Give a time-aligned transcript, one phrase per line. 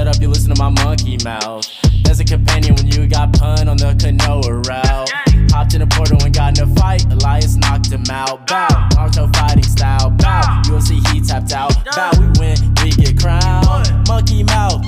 [0.00, 1.68] shut up, you listen to my monkey mouth.
[2.04, 5.10] There's a companion when you got pun on the canoa route.
[5.52, 7.04] Hopped in a portal and got in a fight.
[7.12, 8.46] Elias knocked him out.
[8.46, 10.08] Bow, Naruto fighting style.
[10.10, 11.72] Bow, UFC he tapped out.
[11.84, 14.08] Bow, we win, we get crowned.
[14.08, 14.82] Monkey mouth,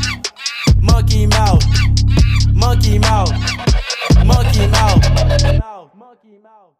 [0.80, 1.62] monkey mouth,
[2.54, 3.32] monkey mouth,
[4.24, 5.94] monkey mouth.
[5.94, 6.74] Monkey mouth.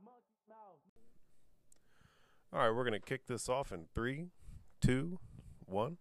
[2.55, 4.29] All right, we're gonna kick this off in three,
[4.81, 5.19] two,
[5.67, 5.99] one.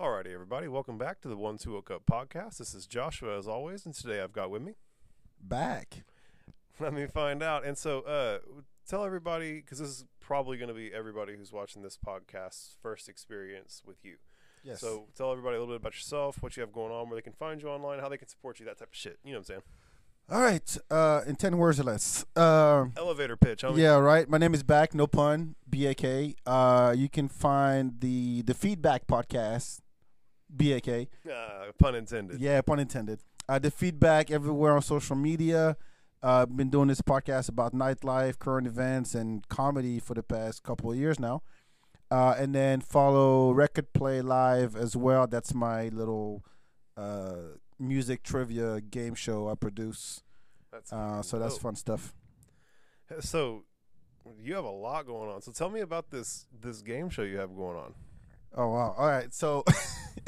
[0.00, 2.56] Alrighty, everybody, welcome back to the Ones Who Woke Up podcast.
[2.56, 4.72] This is Joshua, as always, and today I've got with me.
[5.38, 6.04] Bak.
[6.80, 7.66] Let me find out.
[7.66, 8.38] And so, uh,
[8.88, 13.06] tell everybody because this is probably going to be everybody who's watching this podcast's first
[13.06, 14.16] experience with you.
[14.64, 14.80] Yes.
[14.80, 17.22] So, tell everybody a little bit about yourself, what you have going on, where they
[17.22, 19.18] can find you online, how they can support you, that type of shit.
[19.22, 19.62] You know what I'm saying?
[20.32, 20.78] All right.
[20.90, 22.24] Uh, in ten words or less.
[22.34, 23.64] Uh, Elevator pitch.
[23.64, 23.96] Many- yeah.
[23.98, 24.26] Right.
[24.26, 24.94] My name is Bak.
[24.94, 25.56] No pun.
[25.68, 26.34] B A K.
[26.46, 29.80] Uh, you can find the the Feedbak podcast.
[30.56, 31.08] B A K.
[31.30, 32.40] Uh, pun intended.
[32.40, 33.20] Yeah, pun intended.
[33.46, 35.76] Uh, the Feedbak everywhere on social media.
[36.22, 40.90] Uh, been doing this podcast about nightlife, current events, and comedy for the past couple
[40.90, 41.42] of years now.
[42.10, 45.26] Uh, and then follow Record Play Live as well.
[45.26, 46.42] That's my little
[46.96, 50.22] uh, music trivia game show I produce.
[50.72, 51.62] That's Uh, so that's dope.
[51.62, 52.14] fun stuff.
[53.20, 53.64] So,
[54.40, 55.42] you have a lot going on.
[55.42, 57.94] So, tell me about this this game show you have going on.
[58.54, 58.94] Oh wow!
[58.96, 59.64] All right, so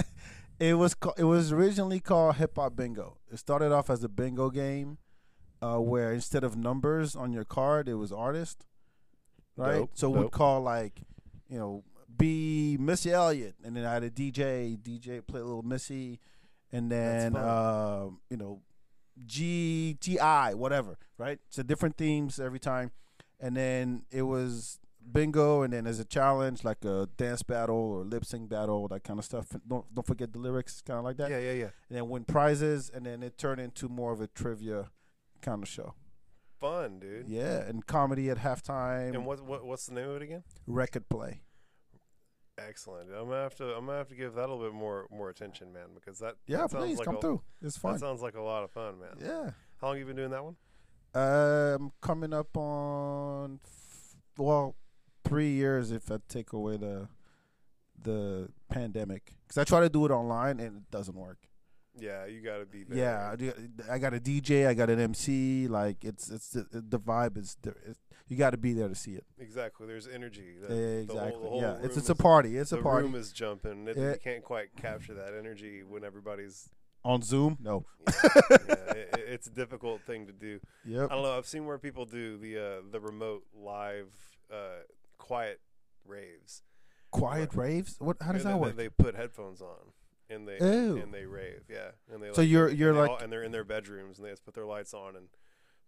[0.58, 3.16] it was ca- it was originally called Hip Hop Bingo.
[3.32, 4.98] It started off as a bingo game,
[5.62, 8.66] uh, where instead of numbers on your card, it was artist,
[9.56, 9.78] right?
[9.78, 11.00] Dope, so we'd call like,
[11.48, 11.84] you know,
[12.18, 14.76] be Missy Elliott, and then I had a DJ.
[14.78, 16.20] DJ play a little Missy,
[16.70, 18.60] and then uh, you know,
[19.26, 21.38] G T I whatever, right?
[21.48, 22.90] So different themes every time,
[23.40, 24.78] and then it was
[25.12, 29.04] bingo, and then there's a challenge like a dance battle or lip sync battle, that
[29.04, 29.48] kind of stuff.
[29.68, 31.30] Don't don't forget the lyrics, kind of like that.
[31.30, 31.70] Yeah, yeah, yeah.
[31.88, 34.90] And then win prizes, and then it turned into more of a trivia
[35.42, 35.94] kind of show.
[36.60, 37.28] Fun, dude.
[37.28, 40.44] Yeah, and comedy at halftime, And what, what what's the name of it again?
[40.66, 41.42] record play.
[42.56, 43.10] Excellent.
[43.10, 45.28] I'm gonna have to I'm gonna have to give that a little bit more more
[45.28, 47.42] attention, man, because that Yeah, that please like come a, through.
[47.60, 47.98] It's That fun.
[47.98, 49.16] sounds like a lot of fun, man.
[49.20, 49.50] Yeah.
[49.80, 50.56] How long you been doing that one?
[51.14, 54.76] Um, coming up on f- well,
[55.24, 57.08] three years if I take away the
[58.00, 61.38] the pandemic, because I try to do it online and it doesn't work.
[61.98, 62.98] Yeah, you got to be there.
[62.98, 63.52] Yeah,
[63.88, 65.68] I, got a DJ, I got an MC.
[65.68, 67.76] Like it's it's the, the vibe is there.
[67.86, 67.96] It,
[68.28, 69.24] you got to be there to see it.
[69.38, 69.86] exactly.
[69.86, 70.54] There's energy.
[70.60, 71.14] The, exactly.
[71.14, 72.56] The whole, the whole yeah, it's it's a party.
[72.56, 73.06] It's a party.
[73.06, 73.86] the room is jumping.
[73.88, 74.12] It, Yeah.
[74.12, 76.70] You can't quite capture that energy when everybody's.
[77.04, 77.58] on Zoom.
[77.60, 77.84] No.
[78.06, 78.14] Yeah,
[78.50, 80.60] yeah, it, it- it's a difficult thing to do.
[80.86, 81.10] Yep.
[81.10, 81.36] I don't know.
[81.36, 84.12] I've seen where people do the uh, the remote live
[84.52, 84.84] uh,
[85.18, 85.60] quiet
[86.06, 86.62] raves.
[87.10, 87.96] Quiet raves.
[87.98, 88.16] What?
[88.22, 88.76] How does Yeah, that they, work?
[88.76, 89.92] They, put headphones on
[90.30, 90.96] and they Ew.
[91.02, 91.62] and they rave.
[91.68, 94.26] Yeah, and they So like, you're- you're like- all- and they're in their bedrooms and
[94.26, 95.26] they just put their lights on and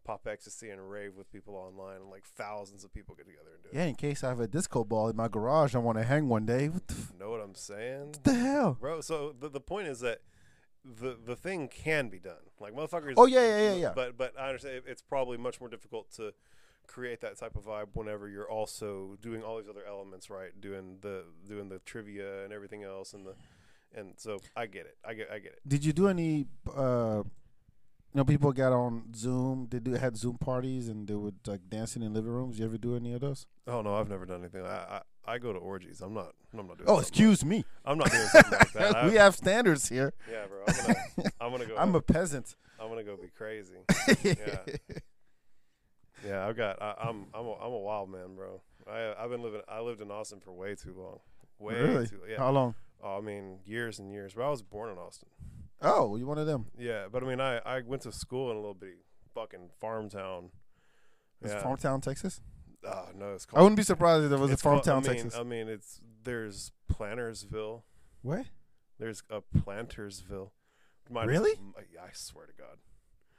[0.06, 3.62] pop ecstasy and rave with people online and like thousands of people get together and
[3.62, 3.74] do it.
[3.76, 3.84] yeah.
[3.86, 6.46] In case I have a disco ball in my garage, I want to hang one
[6.46, 6.68] day.
[6.68, 8.76] What the, f- Know what I'm saying, what the hell?
[8.80, 9.00] bro?
[9.00, 10.20] So the the point is that.
[10.88, 13.14] The, the thing can be done like motherfuckers.
[13.16, 13.92] Oh, yeah, yeah, yeah, yeah.
[13.92, 16.32] But but I understand it's probably much more difficult to
[16.86, 20.98] create that type of vibe whenever you're also doing all these other elements right, doing
[21.00, 23.34] the doing the trivia and everything else and the
[23.96, 24.96] and so I get it.
[25.04, 25.60] I get I get it.
[25.66, 26.46] Did you do any?
[26.72, 27.24] uh
[28.16, 29.68] You know, people got on Zoom.
[29.70, 32.58] They do had Zoom parties and they would like dancing in living rooms.
[32.58, 33.46] You ever do any of those?
[33.66, 34.64] Oh no, I've never done anything.
[34.64, 36.00] I I, I go to orgies.
[36.00, 36.32] I'm not.
[36.58, 36.88] I'm not doing.
[36.88, 37.66] Oh, excuse me.
[37.84, 38.96] I'm not doing something like that.
[38.96, 40.14] I- we have standards here.
[40.32, 40.62] yeah, bro.
[40.66, 41.30] I'm gonna.
[41.42, 41.76] I'm gonna go.
[41.76, 42.56] I'm a peasant.
[42.80, 43.74] I'm gonna go be crazy.
[44.24, 44.60] Yeah.
[46.26, 46.80] Yeah, I've got.
[46.80, 47.26] I, I'm.
[47.34, 47.44] I'm.
[47.44, 48.62] A, I'm a wild man, bro.
[48.90, 49.12] I.
[49.22, 49.60] I've been living.
[49.68, 51.18] I lived in Austin for way too long.
[51.58, 52.06] Way really?
[52.06, 52.20] too.
[52.26, 52.38] Yeah.
[52.38, 52.76] How long?
[53.02, 54.32] Oh, I mean, years and years.
[54.32, 55.28] But I was born in Austin.
[55.82, 56.66] Oh, you one of them?
[56.78, 57.58] Yeah, but I mean, I.
[57.58, 59.04] I went to school in a little bitty
[59.34, 60.50] fucking farm town.
[61.42, 61.62] It's Yeah.
[61.62, 62.40] Farm Town, Texas.
[62.84, 63.58] Oh no, it's called.
[63.60, 65.38] I wouldn't be surprised if there was a Farm called- Town, I mean, Texas.
[65.38, 67.82] I mean, it's there's Plantersville.
[68.22, 68.46] What?
[68.98, 70.50] There's a Plantersville.
[71.10, 71.52] Really?
[72.02, 72.78] I swear to God.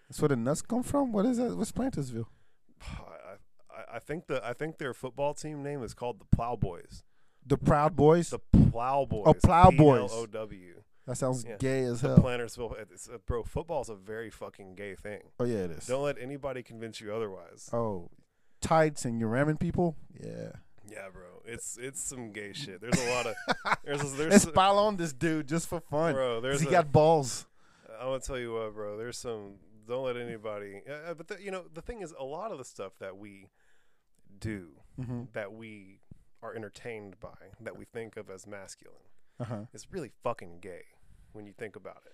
[0.08, 1.12] That's where the nuts come from.
[1.12, 1.58] What is that?
[1.58, 2.28] What's Plantersville?
[2.82, 3.36] I,
[3.76, 7.04] I, I think the I think their football team name is called the Plowboys.
[7.46, 8.30] The Proud Boys.
[8.30, 9.24] The Plowboys.
[9.26, 10.12] Oh, Plowboys.
[10.12, 10.77] P-L-O-W.
[11.08, 11.56] That sounds yeah.
[11.58, 12.18] gay as The hell.
[12.20, 12.76] Plantersville.
[12.92, 15.22] It's, uh, bro, football's a very fucking gay thing.
[15.40, 15.88] oh yeah, it is.
[15.88, 17.70] Don't let anybody convince you otherwise.
[17.74, 18.10] Oh,
[18.62, 19.96] tights and you're ramming people.
[20.20, 20.52] Yeah.
[20.90, 21.24] Yeah, bro.
[21.46, 22.80] It's it's some gay shit.
[22.82, 23.36] There's a lot of
[23.84, 26.14] there's there's Let's pile on this dude just for fun.
[26.14, 26.40] bro.
[26.42, 27.46] There's he a, got balls.
[28.00, 28.98] I'm gonna tell you what, bro.
[28.98, 29.56] There's some.
[29.88, 30.82] Don't let anybody.
[30.90, 33.48] Uh, but the, you know, the thing is, a lot of the stuff that we
[34.40, 34.68] do,
[35.00, 35.24] Mm-hmm.
[35.34, 36.00] that we
[36.42, 37.30] are entertained by,
[37.62, 38.98] that we think of as masculine,
[39.40, 39.58] Uh huh.
[39.74, 40.84] is really fucking gay
[41.34, 42.14] when you think about it.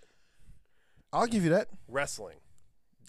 [1.12, 1.70] I'll give you that.
[1.88, 2.38] Wrestling,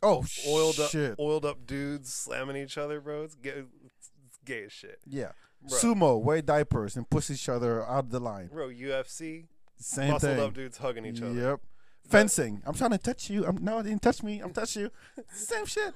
[0.02, 3.22] Oh, oiled up, oiled up dudes slamming each other, bro.
[3.22, 4.10] It's gay, it's,
[4.44, 5.32] gay as shit, Yeah.
[5.66, 5.78] bro.
[5.78, 8.48] Sumo wear diapers and push each other out of the line.
[8.48, 9.46] bro, UFC,
[9.78, 10.40] Same muscled thing.
[10.40, 11.32] up dudes hugging each other.
[11.32, 11.60] Yep.
[12.06, 12.60] Fencing.
[12.66, 13.46] I'm trying to touch you.
[13.46, 14.40] I'm no, I didn't touch me.
[14.40, 14.90] I'm touch you.
[15.32, 15.94] Same shit.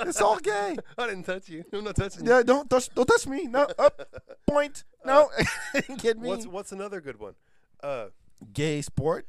[0.00, 0.76] It's all gay.
[0.98, 1.64] I didn't touch you.
[1.72, 2.30] I'm not touching you.
[2.30, 2.94] Yeah, don't touch.
[2.94, 3.46] Don't touch me.
[3.46, 4.06] No, up.
[4.46, 4.84] Point.
[5.06, 5.30] No,
[5.96, 6.28] get me.
[6.28, 7.36] What's what's another good one?
[7.82, 8.08] Uh,
[8.52, 9.26] gay sport?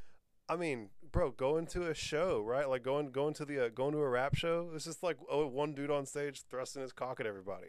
[0.50, 2.70] I mean, bro, going to a show, right?
[2.70, 4.72] Like going going to the uh, going to a rap show.
[4.74, 7.68] It's just like oh, one dude on stage thrusting his cock at everybody.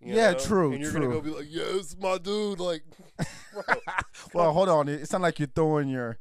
[0.00, 0.38] You Yeah, know?
[0.38, 1.00] true, And you're true.
[1.00, 2.82] gonna go be like, "Yeah, it's my dude." Like,
[3.52, 3.74] bro,
[4.34, 4.88] Well, hold on.
[4.88, 6.18] It's not like you're throwing your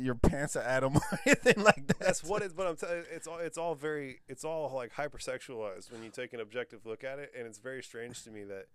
[0.00, 1.98] your pants at Adam or anything like that.
[1.98, 2.54] that's what it's.
[2.54, 6.32] But I'm telling it's all it's all very it's all like hypersexualized when you take
[6.32, 8.66] an objective look at it, and it's very strange to me that,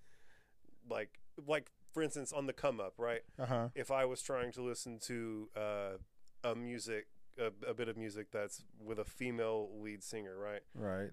[0.90, 3.22] like, like for instance, on the come up, right?
[3.40, 3.68] Uh huh.
[3.76, 5.90] if I was trying to listen to uh,
[6.44, 7.07] a music,
[7.40, 10.62] a, a bit of music that's with a female lead singer, right?
[10.75, 11.10] Right.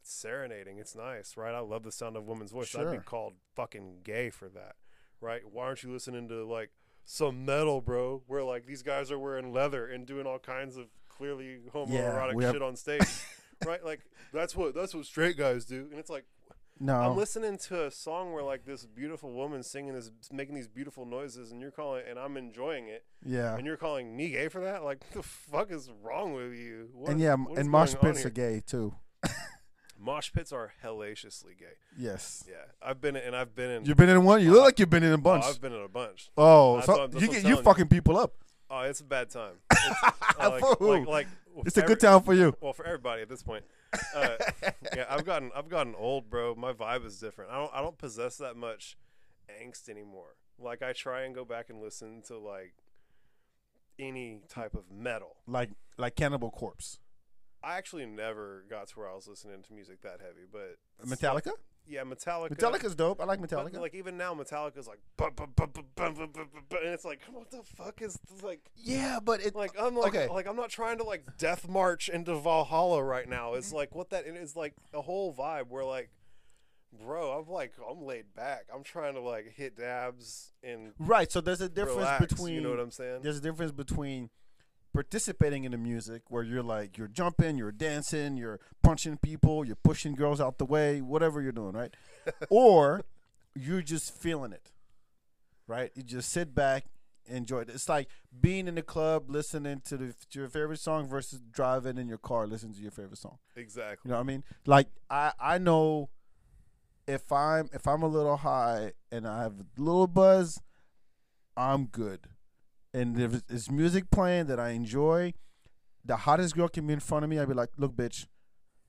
[0.00, 0.78] It's serenading.
[0.78, 1.54] It's nice, right?
[1.54, 2.74] I love the sound of a woman's voice.
[2.74, 4.76] I'd be called fucking gay for that,
[5.20, 5.42] right?
[5.50, 6.70] Why aren't you listening to like
[7.04, 8.22] some metal, bro?
[8.26, 12.44] Where like these guys are wearing leather and doing all kinds of clearly homoerotic we
[12.44, 13.02] have- shit on stage,
[13.66, 13.84] right?
[13.84, 14.00] Like
[14.32, 16.24] that's what that's what straight guys do, and it's like
[16.82, 16.94] No.
[16.94, 21.04] I'm listening to a song where like this beautiful woman singing this, making these beautiful
[21.04, 23.54] noises, and you're calling, and I'm enjoying it, yeah.
[23.54, 24.82] and you're calling me gay for that?
[24.82, 26.88] Like, the fuck is wrong with you?
[26.94, 28.94] What- and yeah, and mosh pits are gay too.
[30.02, 31.76] Mosh pits are hellaciously gay.
[31.98, 32.44] Yes.
[32.48, 33.84] Yeah, I've been in, and I've been in.
[33.84, 34.40] You've been in one.
[34.42, 35.44] You look like you've been in a oh, bunch.
[35.44, 36.30] I've been in a bunch.
[36.38, 38.32] Oh, so what I'm- that's you get you fucking people up.
[38.70, 39.54] Oh, it's a bad time.
[39.72, 41.04] It's, uh, like, who?
[41.04, 41.26] like,
[41.60, 42.54] like, It's a every- good time for you.
[42.60, 43.64] Well, for everybody at this point.
[44.14, 44.36] Uh,
[44.96, 46.54] yeah, I've gotten I've gotten old, bro.
[46.54, 47.50] My vibe is different.
[47.50, 48.96] I don't I don't possess that much
[49.50, 50.36] angst anymore.
[50.58, 52.74] Like I try and go back and listen to like
[53.98, 55.36] any type of metal.
[55.46, 56.98] Like like Cannibal Corpse.
[57.62, 61.52] I actually never got to where I was listening to music that heavy, but Metallica
[61.86, 62.56] yeah, Metallica.
[62.56, 63.20] Metallica's dope.
[63.20, 63.72] I like Metallica.
[63.72, 68.00] But, like even now, Metallica's like, bum, bum, bum, and it's like, what the fuck
[68.00, 68.42] is this?
[68.42, 68.60] like?
[68.76, 70.28] Yeah, but it like I'm like okay.
[70.28, 73.54] like I'm not trying to like death march into Valhalla right now.
[73.54, 73.76] It's mm-hmm.
[73.76, 76.10] like what that it's like a whole vibe where like,
[77.04, 78.66] bro, I'm like I'm laid back.
[78.74, 81.30] I'm trying to like hit dabs and right.
[81.30, 83.20] So there's a difference relax, between you know what I'm saying.
[83.22, 84.30] There's a difference between
[84.92, 89.76] participating in the music where you're like you're jumping, you're dancing, you're punching people, you're
[89.76, 91.94] pushing girls out the way, whatever you're doing, right?
[92.50, 93.02] or
[93.54, 94.72] you're just feeling it.
[95.66, 95.92] Right?
[95.94, 96.86] You just sit back,
[97.26, 97.70] enjoy it.
[97.70, 98.08] It's like
[98.40, 102.18] being in the club listening to, the, to your favorite song versus driving in your
[102.18, 103.38] car listening to your favorite song.
[103.54, 104.08] Exactly.
[104.08, 104.44] You know what I mean?
[104.66, 106.10] Like I I know
[107.06, 110.60] if I'm if I'm a little high and I have a little buzz,
[111.56, 112.20] I'm good.
[112.92, 115.34] And if it's music playing that I enjoy,
[116.04, 117.38] the hottest girl can be in front of me.
[117.38, 118.26] I'd be like, "Look, bitch,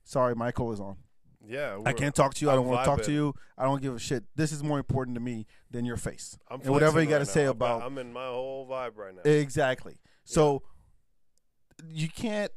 [0.04, 0.98] sorry, Michael is on.
[1.46, 2.52] Yeah, I can't talk to you.
[2.52, 3.34] I don't want to talk to you.
[3.58, 4.24] I don't give a shit.
[4.36, 7.20] This is more important to me than your face I'm and whatever you got to
[7.20, 7.52] right say now.
[7.52, 9.30] About I'm in my whole vibe right now.
[9.30, 9.98] Exactly.
[10.24, 10.62] So
[11.90, 12.52] you can't.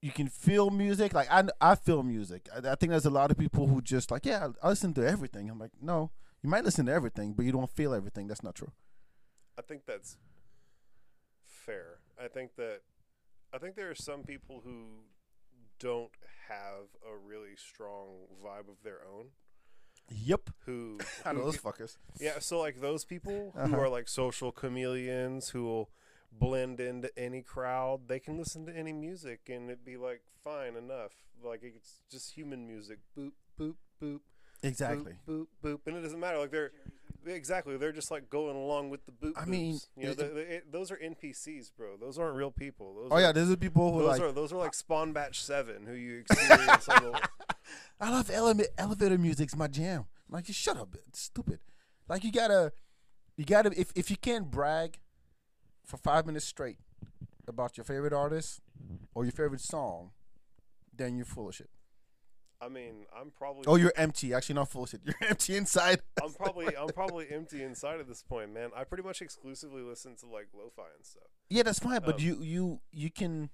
[0.00, 1.14] You can feel music.
[1.14, 2.48] Like I, I feel music.
[2.54, 5.06] I, I think there's a lot of people who just like, yeah, I listen to
[5.06, 5.50] everything.
[5.50, 6.10] I'm like, no,
[6.42, 8.28] you might listen to everything, but you don't feel everything.
[8.28, 8.72] That's not true.
[9.58, 10.16] I think that's
[11.46, 11.98] fair.
[12.22, 12.80] I think that
[13.52, 14.84] I think there are some people who
[15.78, 16.12] don't
[16.48, 19.26] have a really strong vibe of their own.
[20.10, 20.50] Yep.
[20.66, 21.96] Who, I know who those get- fuckers.
[22.20, 23.76] yeah, so like those people who Uh-huh.
[23.76, 25.90] are like social chameleons who will
[26.30, 30.76] blend into any crowd, they can listen to any music and it'd be like fine
[30.76, 31.12] enough.
[31.42, 32.98] Like it's just human music.
[33.16, 34.20] Boop boop boop.
[34.62, 35.14] Exactly.
[35.28, 36.38] Boop, boop, boop, and it doesn't matter.
[36.38, 36.70] Like they're
[37.26, 39.34] exactly they're just like going along with the boot.
[39.36, 41.96] I mean, you know, it- the, the, it, those are NPCs, bro.
[42.00, 42.94] Those aren't real people.
[42.94, 44.20] Those Oh are, yeah, those are people who those like.
[44.20, 46.88] are those are like Spawn Batch Seven, who you experience.
[48.00, 50.06] I love ele- elevator music's my jam.
[50.28, 51.60] I'm like, shut up, it's stupid.
[52.08, 52.72] Like you gotta,
[53.36, 53.70] you gotta.
[53.78, 54.98] If if you can't brag
[55.84, 56.78] for five minutes straight
[57.46, 58.60] about your favorite artist
[59.14, 60.10] or your favorite song,
[60.94, 61.70] then you're full of shit.
[62.62, 63.64] I mean, I'm probably.
[63.66, 64.32] Oh, you're empty.
[64.32, 65.00] Actually, not full shit.
[65.04, 66.00] You're empty inside.
[66.22, 68.70] I'm probably I'm probably empty inside at this point, man.
[68.76, 71.24] I pretty much exclusively listen to like lo-fi and stuff.
[71.50, 72.00] yeah, that's fine.
[72.04, 73.50] But Um, you you you can.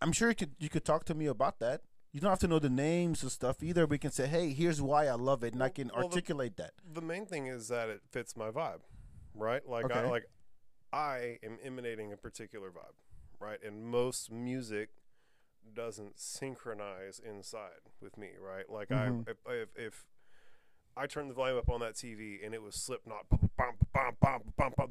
[0.00, 1.82] I'm sure you could you could talk to me about that.
[2.12, 3.86] You don't have to know the names of stuff either.
[3.86, 6.56] We can say, hey, here's why I love it, and I can well, the- articulate
[6.56, 6.72] that.
[6.90, 8.80] The main thing is that it fits my vibe,
[9.34, 9.66] right?
[9.68, 10.24] Like I like
[10.92, 12.96] I am emanating a particular vibe,
[13.38, 13.58] right?
[13.62, 14.90] And most music
[15.74, 18.68] doesn't synchronize inside with me, right?
[18.68, 19.26] Like Mhm.
[19.28, 20.06] I if, if
[20.96, 23.26] I turned the volume up on that TV and it was Slipknot.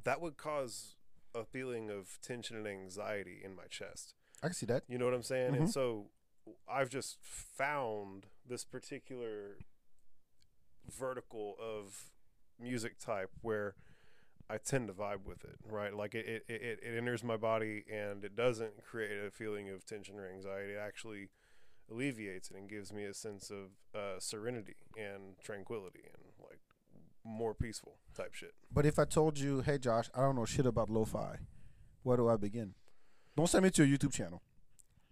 [0.04, 0.96] That would cause
[1.34, 4.16] a feeling of tension and anxiety in my chest.
[4.44, 4.84] I can see that.
[4.88, 5.56] You know what I'm saying?
[5.56, 5.72] And Mhm.
[5.72, 6.10] so
[6.68, 9.60] I've just found this particular
[10.90, 12.12] vertical of
[12.60, 13.76] music type where
[14.52, 15.96] I tend to vibe with it, right?
[15.96, 19.86] Like it, it, it, it enters my body and it doesn't create a feeling of
[19.86, 20.74] tension or anxiety.
[20.74, 21.30] It actually
[21.90, 26.60] alleviates it and gives me a sense of uh, serenity and tranquility and like
[27.24, 28.54] more peaceful type shit.
[28.74, 31.38] But if I told you, hey Josh, I don't know shit about lo-fi,
[32.04, 32.74] where do I begin?
[33.38, 34.42] Don't send me to your YouTube channel.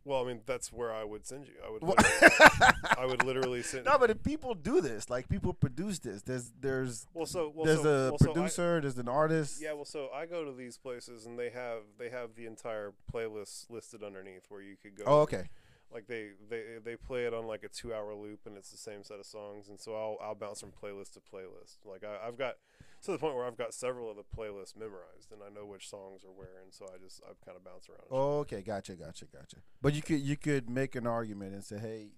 [0.05, 1.53] Well, I mean, that's where I would send you.
[1.65, 3.85] I would, literally, I would literally send.
[3.85, 7.65] No, but if people do this, like people produce this, there's there's well, so well,
[7.65, 9.61] there's so, a well, so I- producer, there's an artist.
[9.61, 12.93] Yeah, well, so I go to these places and they have they have the entire
[13.13, 15.03] playlist listed underneath where you could go.
[15.05, 15.49] Oh, okay.
[15.91, 18.77] Like they they they play it on like a two hour loop and it's the
[18.77, 21.77] same set of songs, and so I'll I'll bounce from playlist to playlist.
[21.83, 22.55] Like I, I've got
[23.03, 25.89] to the point where I've got several of the playlists memorized and I know which
[25.89, 28.07] songs are where, and so I just I kind of bounce around.
[28.11, 29.57] Oh, okay, gotcha, gotcha, gotcha.
[29.81, 32.11] But you could you could make an argument and say, hey,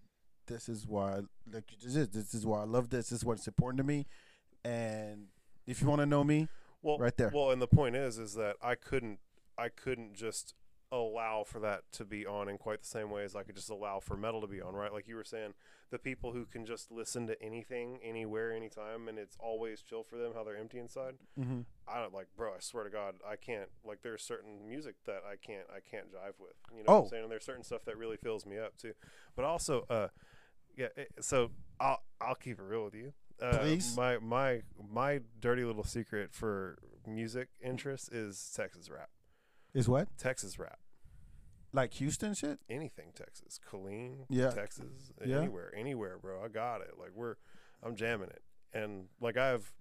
[0.47, 1.21] this is why
[1.51, 2.13] like just did.
[2.13, 3.09] This is why I love this.
[3.09, 4.07] This is what's important to me.
[4.63, 5.27] And
[5.65, 6.47] if you want to know me,
[6.81, 7.31] well, right there.
[7.33, 9.19] Well, and the point is, is that I couldn't
[9.57, 10.55] I couldn't just
[10.91, 13.69] allow for that to be on in quite the same way as I could just
[13.69, 14.91] allow for metal to be on, right?
[14.91, 15.53] Like you were saying,
[15.89, 20.17] the people who can just listen to anything, anywhere, anytime, and it's always chill for
[20.17, 21.15] them how they're empty inside.
[21.39, 21.61] mm-hmm.
[21.87, 22.51] I don't like, bro.
[22.53, 23.69] I swear to God, I can't.
[23.83, 26.53] Like, there's certain music that I can't, I can't jive with.
[26.71, 27.03] You know what Oh.
[27.03, 27.23] I'm saying?
[27.23, 28.93] And there's certain stuff that really fills me up too.
[29.35, 30.07] But also, uh,
[30.77, 30.87] yeah.
[30.95, 33.13] it- So I'll I'll keep it real with you.
[33.41, 33.95] Uh, Please.
[33.97, 34.61] My my
[34.93, 39.09] my dirty little secret for music interest is Texas rap.
[39.73, 40.79] Is what Texas rap.
[41.73, 42.59] like Houston shit.
[42.69, 43.59] Anything Texas.
[43.69, 44.25] Colleen.
[44.29, 44.49] Yeah.
[44.51, 45.11] Texas.
[45.25, 45.37] Yeah.
[45.39, 45.73] Anywhere.
[45.75, 46.43] Anywhere, bro.
[46.43, 46.91] I got it.
[46.99, 47.35] Like we're,
[47.83, 48.41] I'm jamming it.
[48.73, 49.71] And like I've,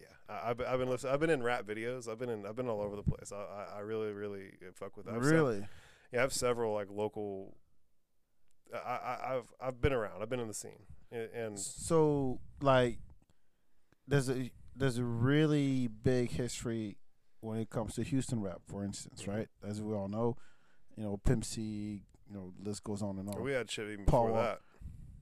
[0.00, 1.12] yeah, I, I've, been- I've been listening.
[1.12, 2.08] I've been in rap videos.
[2.08, 2.46] I've been in.
[2.46, 3.32] I've been all over the place.
[3.32, 5.18] I, I, I really, really fuck with that.
[5.20, 5.66] Really?
[6.12, 7.56] yeah, I have several like local.
[8.74, 10.22] I, I, I've, I've been around.
[10.22, 12.98] I've been in the scene, and So like,
[14.06, 16.96] there's a there's a really big history
[17.40, 19.48] when it comes to Houston rap, for instance, right?
[19.66, 20.36] As we all know,
[20.96, 23.42] you know, Pimp C, you know, list goes on and on.
[23.42, 24.60] we had shit even Paul before that.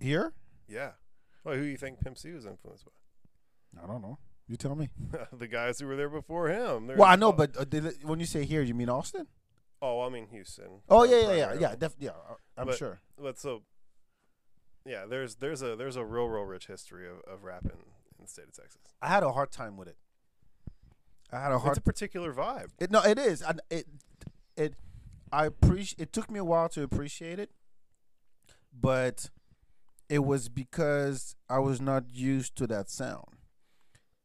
[0.01, 0.33] Here?
[0.69, 0.91] Yeah.
[1.45, 3.83] Well, who do you think Pimp C was influenced by?
[3.83, 4.19] I don't know.
[4.49, 4.89] You tell me.
[5.33, 6.89] the guys who were there before him.
[6.89, 9.27] Well, I know, but uh, it, when you say here, you mean Austin?
[9.81, 10.81] oh, I mean Houston.
[10.89, 12.11] Oh yeah, yeah, yeah, yeah, def- yeah.
[12.11, 13.01] uh, I'm But- sure.
[13.21, 13.63] But so,
[14.85, 18.23] yeah, there's there's a there's a real real rich history of, of rap in, in
[18.23, 18.81] the state of Texas.
[19.03, 19.97] I had a hard time with it.
[21.33, 21.73] I had a hard.
[21.77, 22.69] It's a particular vibe.
[22.79, 23.43] It, no, it is.
[23.43, 23.87] I, it
[24.57, 24.75] it
[25.33, 26.01] I appreciate.
[26.01, 27.51] It took me a while to appreciate it,
[28.79, 29.31] but
[30.09, 33.37] it was because I was not used to that sound.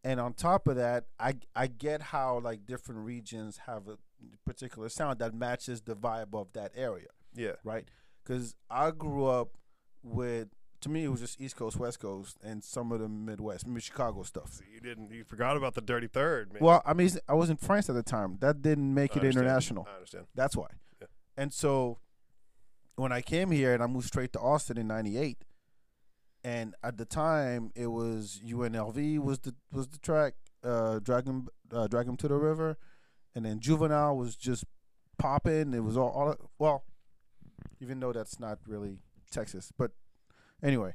[0.06, 3.98] And on top of that, I I get how like different regions have a
[4.46, 7.54] particular sound that matches the vibe of that area, Yeah.
[7.64, 7.88] right?
[8.24, 9.58] Because I grew up
[10.02, 10.50] with.
[10.84, 13.80] To me, it was just East Coast, West Coast, and some of the Midwest, maybe
[13.80, 14.52] Chicago stuff.
[14.52, 16.62] So you didn't you forgot about the Dirty Third, man.
[16.62, 18.38] Well, I mean, I was in France at the time.
[18.42, 19.46] That didn't make I it understand.
[19.46, 19.88] international.
[19.90, 20.26] I understand.
[20.36, 20.68] That's why.
[21.00, 21.08] Yeah.
[21.38, 22.00] And so
[22.98, 25.46] when I came here and I moved straight to Austin in '98,
[26.44, 30.34] and at the time it was UNLV was the was the track,
[30.66, 32.78] uh, Dragon uh, Dragon to the River,
[33.34, 34.66] and then Juvenile was just
[35.18, 35.74] popping.
[35.74, 36.84] It was all, all well,
[37.80, 38.98] even though that's not really
[39.32, 39.92] Texas, but
[40.64, 40.94] anyway.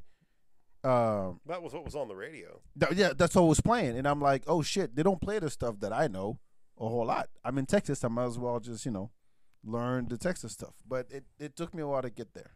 [0.83, 2.61] Um, That was what was on the radio.
[2.79, 5.49] Th- yeah, that's what was playing, and I'm like, oh shit, they don't play the
[5.49, 6.39] stuff that I know
[6.79, 7.29] a whole lot.
[7.43, 9.11] I'm in Texas, I might as well just you know
[9.63, 10.75] learn the Texas stuff.
[10.87, 12.51] But it it took me a while to get there.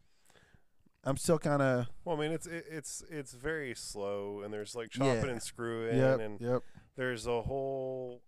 [1.04, 4.74] I'm still kind of Well, I mean, it's it, it's it's very slow, and there's
[4.74, 5.32] like chopping Yeah.
[5.32, 6.62] and screwing, yep and yep.
[6.96, 8.22] there's a whole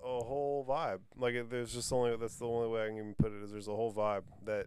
[0.00, 1.00] a whole vibe.
[1.16, 3.50] Like it, there's just only that's the only way I can even put it is
[3.50, 4.66] there's a whole vibe that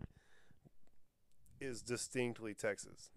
[1.62, 3.12] is distinctly Texas.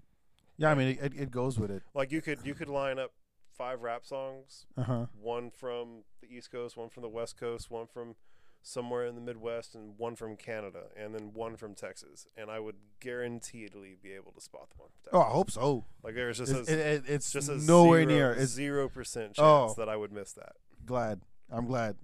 [0.57, 1.83] Yeah, I mean it, it, goes with it.
[1.95, 3.13] Like you could you could line up
[3.57, 5.07] five rap songs, Uh huh.
[5.21, 8.15] one from the East Coast, one from the West Coast, one from
[8.63, 12.61] somewhere in the Midwest, and one from Canada, and then one from Texas, and I
[12.61, 14.89] would guaranteedly be able to spot the one.
[14.91, 15.13] From Texas.
[15.13, 15.85] Oh, I hope so.
[16.03, 18.33] Like there's just It's, a, it, it, it's just a nowhere zero, near.
[18.33, 19.67] It's zero percent Oh.
[19.67, 20.53] chance that I would miss that.
[20.85, 21.21] glad.
[21.51, 21.97] I'm glad.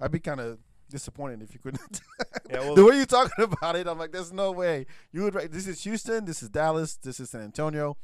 [0.00, 0.58] I'd be kind of
[0.90, 2.00] disappointed if you couldn't.
[2.50, 5.36] Yeah, well, the way you're talking about it, I'm like, there's no way you would.
[5.36, 6.24] write This is Houston.
[6.24, 6.96] This is Dallas.
[6.96, 7.96] This is San Antonio.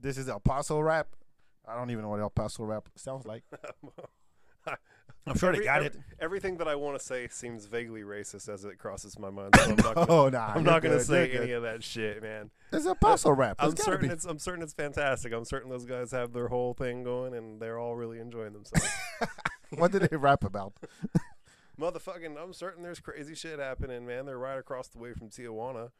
[0.00, 1.06] This is El Paso rap.
[1.66, 3.44] I don't even know what El Paso rap sounds like.
[5.26, 6.04] I'm sure they Every- got every- it.
[6.20, 9.54] Everything that I want to say seems vaguely racist as it crosses my mind.
[9.56, 12.50] So I'm not gonna, Oh nah, I'm not gonna say any of that shit, man.
[12.72, 13.56] It's a paso rap.
[13.60, 14.12] I'm certain be.
[14.12, 15.32] it's I'm certain it's fantastic.
[15.32, 18.88] I'm certain those guys have their whole thing going and they're all really enjoying themselves.
[19.70, 20.74] What did they rap about?
[21.80, 24.26] Motherfucking, I'm certain there's crazy shit happening, man.
[24.26, 25.90] They're right across the way from Tijuana,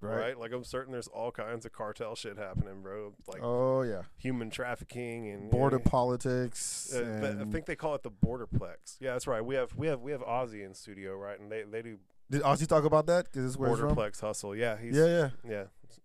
[0.00, 0.38] right?
[0.38, 3.14] Like I'm certain there's all kinds of cartel shit happening, bro.
[3.26, 4.02] Like Oh yeah.
[4.16, 5.90] human trafficking and Border yeah.
[5.90, 6.92] politics.
[6.94, 8.98] Uh, th- I think they call it the borderplex.
[9.00, 9.44] Yeah, that's right.
[9.44, 11.38] We have we have we have Ozzy in studio, right?
[11.38, 11.98] And they they do
[12.30, 13.24] Did Ozzy talk about that?
[13.24, 13.96] Because this is where he's from.
[13.96, 14.54] borderplex hustle.
[14.54, 15.30] Yeah, he's Yeah, yeah.
[15.48, 15.64] yeah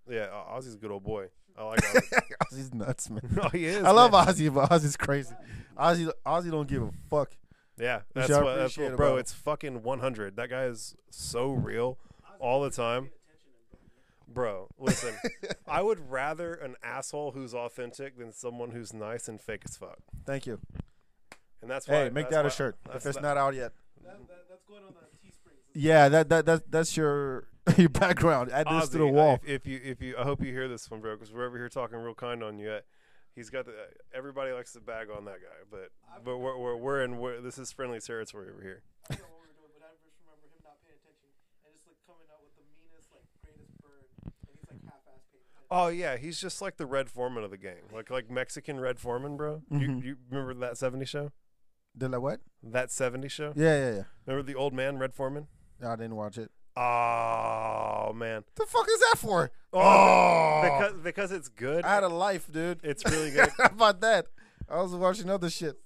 [0.10, 0.28] yeah.
[0.52, 1.28] Ozzy's a good old boy.
[1.58, 2.22] I like Ozzy.
[2.52, 3.22] Ozzy's nuts, man.
[3.44, 3.84] oh, he is.
[3.84, 4.26] I love man.
[4.28, 5.36] Ozzy, but Ozzy's crazy.
[5.78, 7.32] Ozzy, Ozzy don't give a fuck.
[7.80, 9.08] Yeah, Which that's I what, that's what, bro.
[9.12, 9.20] about.
[9.20, 10.36] It's fucking 100.
[10.36, 11.98] That guy is so real
[12.40, 13.12] all the time.
[14.28, 15.16] Bro, listen,
[15.68, 19.98] I would rather an asshole who's authentic than someone who's nice and fake as fuck.
[20.26, 20.60] Thank you.
[21.62, 22.04] And that's why.
[22.04, 23.72] Hey, make that why- a shirt if it's that- not out yet.
[24.04, 25.58] That, that, that's going on the Teesprings.
[25.74, 28.52] Yeah, that that that that's your your background.
[28.52, 29.40] Add this to the wall.
[29.44, 31.58] If, if you, if you, I hope you hear this one, bro, because we're over
[31.58, 32.80] here talking real kind on you.
[33.40, 33.72] He's got the.
[34.14, 37.20] Everybody likes to bag on that guy, but but we're we're, we're in.
[37.20, 38.84] We're, this is friendly territory over here.
[39.10, 41.32] I don't know what we were doing, but I just remember him not paying attention
[41.64, 45.24] and just like coming out with the meanest, like greatest burn, and he's like half-ass
[45.32, 45.72] paying attention.
[45.72, 49.00] Oh yeah, he's just like the Red Forman of the gang, like like Mexican Red
[49.00, 49.64] Forman, bro.
[49.72, 49.80] Mhm.
[49.80, 51.32] You you remember that '70s show?
[51.98, 52.42] Did I what?
[52.62, 53.54] That '70s show?
[53.56, 54.04] Yeah, yeah, yeah.
[54.28, 55.48] Remember the old man Red Forman?
[55.80, 56.52] I didn't watch it.
[56.78, 58.44] Oh man.
[58.56, 59.52] The fuck is that for?
[59.74, 61.86] Oh, Oh, because because it's good.
[61.86, 62.80] I had a life, dude.
[62.84, 63.50] It's really good.
[63.58, 64.28] How about that?
[64.70, 65.80] I was watching other shit.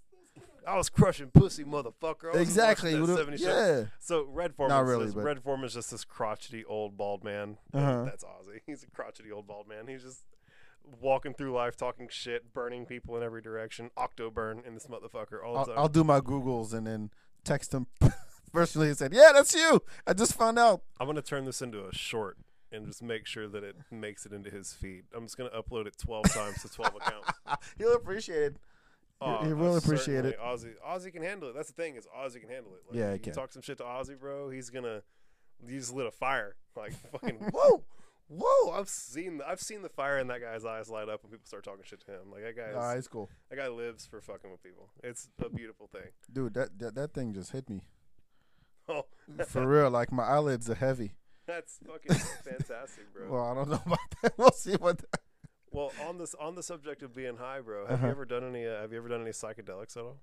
[0.65, 2.27] I was crushing pussy, motherfucker.
[2.33, 2.91] I was Exactly.
[2.97, 3.77] watching What That the- 70s show.
[3.79, 3.83] yeah.
[3.99, 7.57] So Red Forman, Not really, just, but- Red Forman's just this crotchety old bald man.
[7.73, 8.05] Uh-huh.
[8.05, 8.61] That's Ozzy.
[8.65, 9.87] He's a crotchety old bald man.
[9.87, 10.21] He's just
[11.01, 13.89] walking through life talking shit, burning people in every direction.
[13.97, 15.75] Octo burn in this motherfucker all the I'll, time.
[15.77, 17.09] I'll do my Googles and then
[17.43, 17.87] text him
[18.53, 19.81] personally said, "Yeah, that's you.
[20.07, 22.37] I just found out." I'm gonna turn this into a short
[22.71, 25.03] and just make sure that it makes it into his feed.
[25.15, 27.31] I'm just gonna upload it 12 times to 12 accounts.
[27.77, 28.57] He'll appreciate it.
[29.21, 30.37] Oh, he will uh, appreciate it.
[30.39, 31.55] Ozzy, Ozzy can handle it.
[31.55, 32.81] That's the thing is Ozzy can handle it.
[32.89, 33.33] Like, Yeah, he can.
[33.33, 34.49] talk some shit to Ozzy, bro.
[34.49, 35.01] He's gonna.
[35.65, 37.35] Just lit a fire, like fucking.
[37.53, 37.83] Whoa.
[38.29, 38.71] Whoa!
[38.71, 41.63] I've seen I've seen the fire in that guy's eyes light up when people start
[41.63, 42.31] talking shit to him.
[42.31, 44.89] Like that guy, is, Nah, cool, that guy lives for fucking with people.
[45.03, 46.09] It's a beautiful thing.
[46.31, 46.53] dude.
[46.55, 47.81] That, that that thing just hit me
[48.89, 49.05] Oh,
[49.47, 49.89] for real.
[49.89, 51.13] Like my eyelids are heavy.
[51.45, 53.29] that's fucking fantastic, bro.
[53.31, 54.33] Well, I don't know about that.
[54.37, 55.03] We'll see what.
[55.75, 58.05] Well, on this on the subject of being high, bro, have Uh-huh.
[58.05, 58.67] you ever done any?
[58.67, 60.17] Uh, have you ever done any psychedelics at all?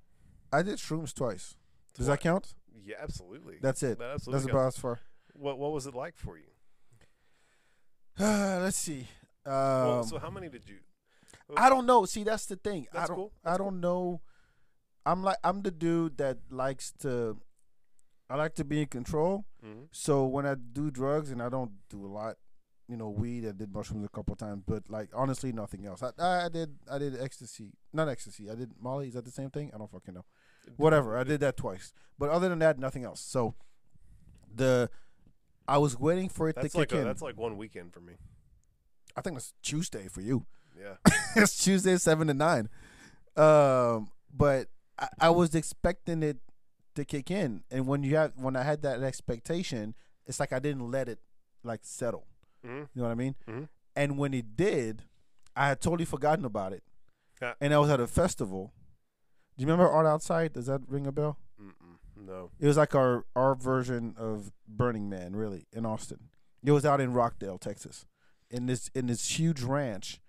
[0.52, 1.56] I did shrooms twice.
[1.96, 2.54] Does that count?
[2.84, 3.56] Yeah, absolutely.
[3.60, 3.98] That's it.
[3.98, 4.42] That absolutely.
[4.44, 4.54] That's counts.
[4.54, 5.00] about as far.
[5.34, 6.44] What What was it like for you?
[8.18, 9.08] Let's see.
[9.44, 10.76] Um, well, so how many did you?
[11.56, 12.04] I don't know.
[12.04, 12.86] See, that's the thing.
[12.94, 13.16] I don't.
[13.16, 13.32] cool.
[13.44, 14.20] I don't know.
[15.04, 17.38] I'm like I'm the dude that likes to.
[18.30, 19.44] I like to be in control.
[19.64, 19.88] Mhm.
[19.90, 22.36] So when I do drugs, and I don't do a lot,
[22.88, 23.46] you know, weed.
[23.46, 26.02] I did mushrooms a couple times, but like honestly, nothing else.
[26.02, 26.12] I
[26.46, 28.48] I did I did ecstasy, not ecstasy.
[28.50, 29.08] I did Molly.
[29.08, 29.70] Is that the same thing?
[29.74, 30.24] I don't fucking know.
[30.76, 31.18] Whatever.
[31.18, 33.20] I did that twice, but other than that, nothing else.
[33.20, 33.54] So
[34.54, 34.88] the
[35.68, 37.06] I was waiting for it That's to like kick a, in.
[37.06, 38.14] that's like one weekend for me.
[39.16, 40.46] I think it's Tuesday for you.
[40.78, 40.94] Yeah.
[41.36, 42.68] it's Tuesday seven to nine.
[43.36, 46.38] Um, but I, I was expecting it
[46.94, 49.94] to kick in, and when you have when I had that expectation,
[50.26, 51.18] it's like I didn't let it
[51.62, 52.26] like settle.
[52.64, 53.34] hmm You know what I mean?
[53.48, 53.68] Mhm.
[53.96, 55.04] And when it did,
[55.56, 56.82] I had totally forgotten about it.
[57.42, 57.54] Yeah.
[57.60, 58.72] And I was at a festival.
[59.56, 60.52] Do you remember Art Outside?
[60.52, 61.38] Does that ring a bell?
[61.60, 61.96] Mm-mm.
[62.16, 62.50] No.
[62.58, 66.28] It was like our our version of Burning Man, really, in Austin.
[66.62, 68.04] It was out in Rockdale, Texas,
[68.50, 70.20] in this in this huge ranch.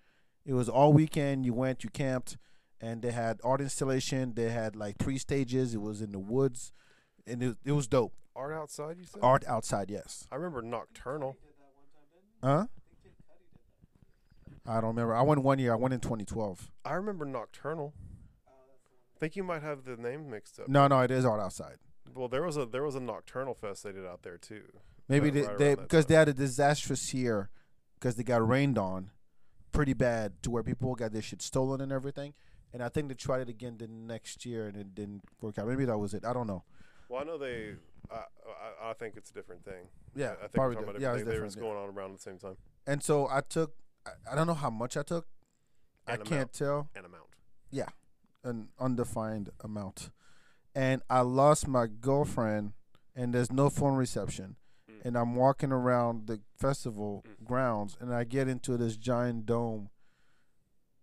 [0.44, 1.44] It was all weekend.
[1.46, 2.36] You went, you camped,
[2.82, 4.34] and they had art installation.
[4.34, 5.72] They had like three stages.
[5.74, 6.72] It was in the woods,
[7.26, 8.12] and it it was dope.
[8.34, 9.20] Art outside, you said?
[9.22, 10.26] Art outside, yes.
[10.32, 11.36] I remember Nocturnal.
[12.42, 12.66] Huh?
[14.66, 15.14] I don't remember.
[15.14, 15.72] I went one year.
[15.72, 16.70] I went in 2012.
[16.84, 17.92] I remember Nocturnal.
[18.48, 20.68] I think you might have the name mixed up.
[20.68, 21.76] No, no, it is art outside.
[22.14, 24.62] Well, there was a there was a Nocturnal fest they did out there too.
[25.08, 27.50] Maybe Right- they, right they because they had a disastrous year
[27.98, 29.10] because they got rained on
[29.72, 32.34] pretty bad to where people got their shit stolen and everything.
[32.72, 35.66] And I think they tried it again the next year and it didn't work out.
[35.68, 36.24] Maybe that was it.
[36.24, 36.64] I don't know.
[37.08, 37.74] Well, I know they.
[38.10, 39.84] I I, I think it's a different thing.
[40.14, 40.76] Yeah, I think probably.
[40.76, 41.02] we're talking did.
[41.06, 41.24] about Yeah, it's.
[41.24, 41.56] They different.
[41.60, 42.56] going on around at the same time.
[42.86, 43.74] And so I took.
[44.06, 45.26] I, I don't know how much I took.
[46.06, 47.24] I An can't tell An amount.
[47.70, 47.88] Yeah,
[48.42, 50.10] an undefined amount.
[50.74, 52.72] And I lost my girlfriend,
[53.14, 54.56] and there's no phone reception.
[54.90, 55.04] Mm.
[55.04, 57.46] And I'm walking around the festival Mm.
[57.46, 59.90] grounds, and I get into this giant dome,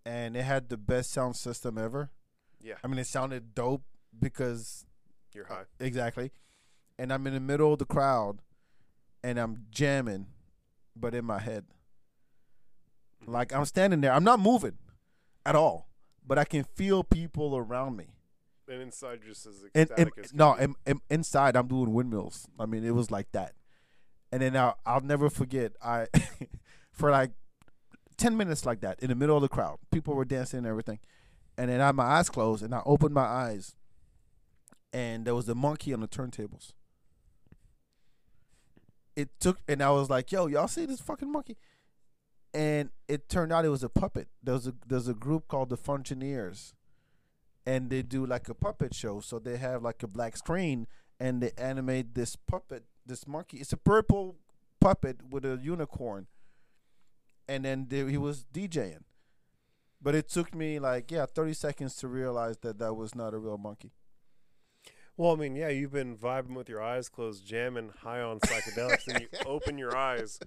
[0.06, 2.12] and it had the best sound system ever.
[2.62, 2.76] Yeah.
[2.84, 3.84] I mean, it sounded dope
[4.20, 4.86] because
[5.34, 5.64] You're high.
[5.80, 6.32] exactly,
[6.98, 8.40] and I'm in the middle of the crowd,
[9.24, 10.28] and I'm jamming,
[10.96, 11.66] but in my head,
[13.22, 13.32] mm-hmm.
[13.32, 14.78] like I'm standing there, I'm not moving,
[15.46, 15.90] at all,
[16.26, 18.16] but I can feel people around me.
[18.68, 22.48] And inside just as And, ecstatic and as no, and, and inside I'm doing windmills.
[22.60, 23.54] I mean, it was like that.
[24.32, 25.72] And then I'll, I'll never forget.
[25.82, 26.06] I
[26.92, 27.32] for like
[28.20, 31.00] ten minutes like that in the middle of the crowd, people were dancing and everything.
[31.58, 33.76] And then I had my eyes closed, and I opened my eyes,
[34.94, 36.74] and there was a monkey on the turntables.
[39.16, 41.58] It took, and I was like, "Yo, y'all see this fucking monkey?"
[42.54, 44.28] And it turned out it was a puppet.
[44.42, 46.74] There's a there's a group called the Fungineers
[47.70, 49.20] and they do like a puppet show.
[49.20, 50.88] So they have like a black screen
[51.20, 53.58] and they animate this puppet, this monkey.
[53.58, 54.38] It's a purple
[54.82, 56.26] puppet with a unicorn,
[57.50, 59.02] and then he was DJing.
[60.02, 63.38] But it took me like yeah, thirty seconds to realize that that was not a
[63.38, 63.92] real monkey.
[65.18, 69.06] Well, I mean, yeah, you've been vibing with your eyes closed, jamming high on psychedelics,
[69.10, 70.40] and you open your eyes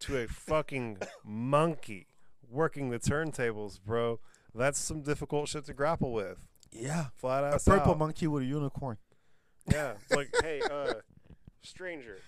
[0.00, 2.06] to a fucking monkey
[2.50, 4.20] working the turntables, bro.
[4.54, 6.46] That's some difficult shit to grapple with.
[6.72, 7.66] Yeah, Flat ass.
[7.66, 7.98] a purple out.
[7.98, 8.96] monkey with a unicorn.
[9.70, 10.94] Yeah, it's like, hey, uh,
[11.62, 12.18] stranger,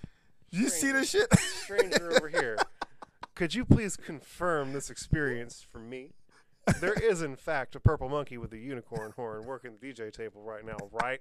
[0.51, 0.99] You see Stranger.
[0.99, 1.38] this shit?
[1.38, 2.59] stranger over here,
[3.40, 6.11] could you please confirm this experience for me?
[6.79, 10.42] There is, in fact, a purple monkey with a unicorn horn working the DJ table
[10.42, 11.20] right now, right?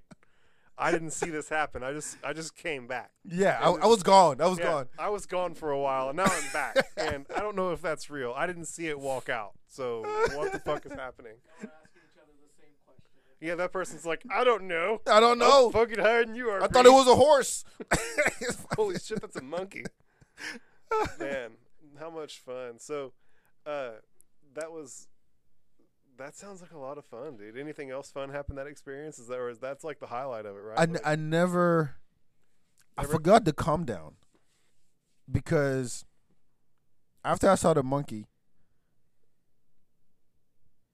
[0.76, 1.82] I didn't see this happen.
[1.82, 3.12] I just, I just came back.
[3.24, 4.42] yeah, I, I was gone.
[4.42, 4.86] I was Yeah, gone.
[4.98, 6.76] I was gone for a while, and now I'm back.
[6.98, 8.34] and I don't know if that's real.
[8.36, 9.52] I didn't see it walk out.
[9.66, 10.02] So
[10.34, 11.36] what the fuck is happening?
[11.62, 13.38] We're asking each other the same question.
[13.40, 15.00] Yeah, that person's like, I don't know.
[15.10, 15.68] I don't know.
[15.68, 16.62] I'm fucking higher than you are.
[16.62, 17.64] I thought it was a horse.
[18.76, 19.84] Holy shit, that's a monkey.
[21.18, 21.52] Man,
[22.00, 22.78] how much fun.
[22.78, 23.12] So,
[23.64, 23.90] uh,
[24.54, 25.06] that was.
[26.18, 27.56] That sounds like a lot of fun, dude.
[27.56, 29.18] Anything else fun happen that experience?
[29.18, 30.78] Is that or is that's like the highlight of it, right?
[30.78, 31.94] I, n- Like- I never
[32.98, 34.16] I Never- forgot to calm down
[35.30, 36.04] because
[37.24, 38.26] after I saw the monkey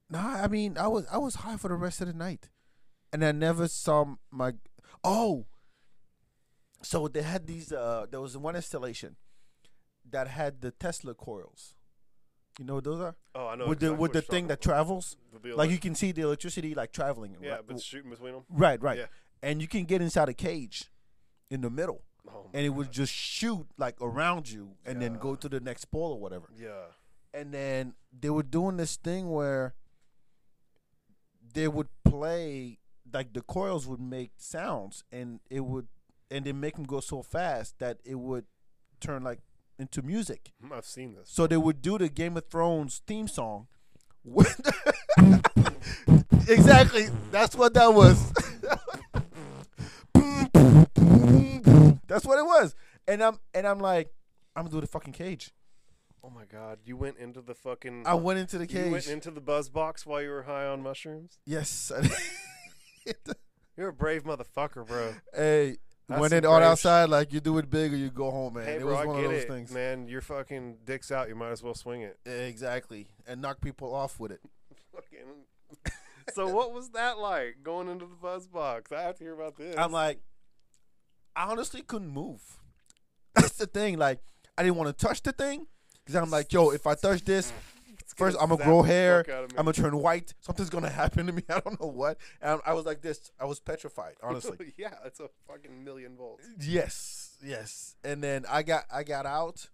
[0.09, 2.49] Nah, I mean I was I was high for the rest of the night.
[3.13, 4.53] And I never saw my
[5.03, 5.47] Oh.
[6.83, 9.17] So they had these uh there was one installation
[10.11, 11.75] that had the Tesla coils.
[12.59, 13.17] You know what those are?
[13.35, 15.17] oh, I know with the with the thing that travels.
[15.45, 17.37] Like you can see the electricity like traveling.
[17.43, 17.61] yeah, right?
[17.67, 18.45] but shooting between them.
[18.49, 18.99] Right, right.
[18.99, 19.07] Yeah.
[19.43, 20.87] And you can get inside a cage
[21.51, 25.35] in the middle Oh, and it would just shoot like around you and then go
[25.37, 26.49] to the next pole or whatever.
[26.59, 26.87] yeah.
[27.33, 29.75] And then they were doing this thing where
[31.53, 32.79] they would play
[33.13, 35.87] like the coils would make sounds and it would
[36.31, 38.47] and they make them go so fast that it would
[39.01, 39.41] turn like
[39.79, 40.53] into music.
[40.63, 41.31] Hmm, I've seen this.
[41.31, 43.69] So they would do the Game of Thrones theme song.
[46.49, 47.07] exactly.
[47.31, 48.33] That's what that was.
[52.09, 52.75] That's what it was.
[53.07, 54.11] And I'm and I'm like,
[54.55, 55.53] I'm gonna do the fucking cage.
[56.25, 58.05] Oh my god, you went into the fucking.
[58.07, 58.87] I went into the cage.
[58.87, 61.39] You went into the buzz box while you were high on mushrooms.
[61.45, 61.93] yes.
[63.77, 65.15] You're a brave motherfucker, bro.
[65.35, 65.77] hey,
[66.09, 68.55] That's went some it on outside like you do it big or you go home,
[68.55, 68.65] man.
[68.65, 69.73] hey, it bro, was I one get of those it, things.
[69.73, 70.07] man.
[70.09, 71.29] Your fucking dick's out.
[71.29, 72.19] You might as well swing it.
[72.25, 73.09] Exactly.
[73.27, 74.41] And knock people off with it.
[74.95, 75.93] Fucking.
[76.33, 78.93] so what was that like going into the buzz box?
[78.93, 79.75] I have to hear about this.
[79.77, 80.21] I'm like,
[81.35, 82.41] I honestly couldn't move.
[83.35, 83.99] That's the thing.
[83.99, 84.21] Like,
[84.57, 85.67] I didn't want to touch the thing
[86.05, 87.76] because I'm like, yo, if I touch this, It's
[88.17, 89.25] first I'm gonna grow hair.
[89.25, 89.59] fuck out of me.
[89.59, 90.35] I'm gonna turn white.
[90.41, 91.43] Something's gonna happen to me.
[91.49, 92.19] I don't know what.
[92.41, 93.31] And I was like this.
[93.39, 94.73] I was petrified, honestly.
[94.77, 96.45] yeah, it's a fucking million volts.
[96.61, 97.95] yes, yes.
[98.05, 99.69] And then I got I got out,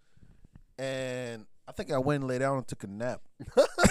[0.78, 3.22] and I think I went and lay down and took a nap.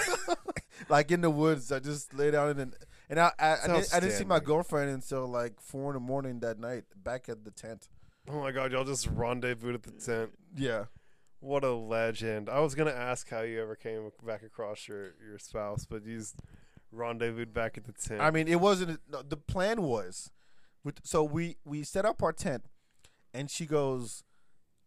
[0.88, 2.74] like in the woods, I just lay down and
[3.08, 6.00] and I I, I, didn't, I didn't see my girlfriend until like four in the
[6.00, 7.88] morning that night back at the tent.
[8.28, 10.30] Oh my god, y'all just rendezvoused at the tent.
[10.56, 10.84] Yeah.
[11.42, 12.48] What a legend.
[12.48, 16.22] I was gonna ask how you ever came back across your your spouse, but you
[16.92, 18.20] rendezvoused back at the tent.
[18.20, 19.00] I mean, it wasn't.
[19.10, 20.30] No, the plan was,
[21.02, 22.66] so we we set up our tent,
[23.34, 24.22] and she goes,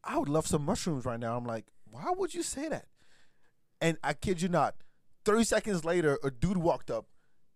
[0.02, 2.88] "I would love some mushrooms right now." I'm like, "Why would you say that?"
[3.82, 4.76] And I kid you not,
[5.26, 7.08] thirty seconds later, a dude walked up,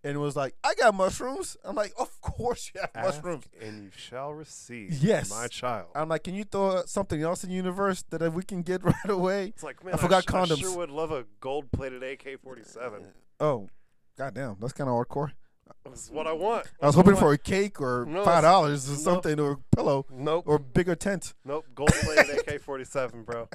[0.03, 3.83] and was like, "I got mushrooms." I'm like, "Of course you have Ask mushrooms." and
[3.83, 4.93] you shall receive.
[5.03, 5.29] Yes.
[5.29, 5.88] my child.
[5.95, 9.09] I'm like, "Can you throw something else in the universe that we can get right
[9.09, 10.51] away?" it's like man, I forgot sh- condoms.
[10.53, 13.05] I sure would love a gold-plated AK-47.
[13.39, 13.67] Oh,
[14.17, 15.31] goddamn, that's kind of hardcore.
[15.86, 16.67] That's what I want.
[16.82, 20.05] I was hoping for a cake or No, five dollars or something or a pillow
[20.12, 20.43] Nope.
[20.47, 21.34] or bigger tent.
[21.45, 23.47] Nope, gold-plated AK-47, bro.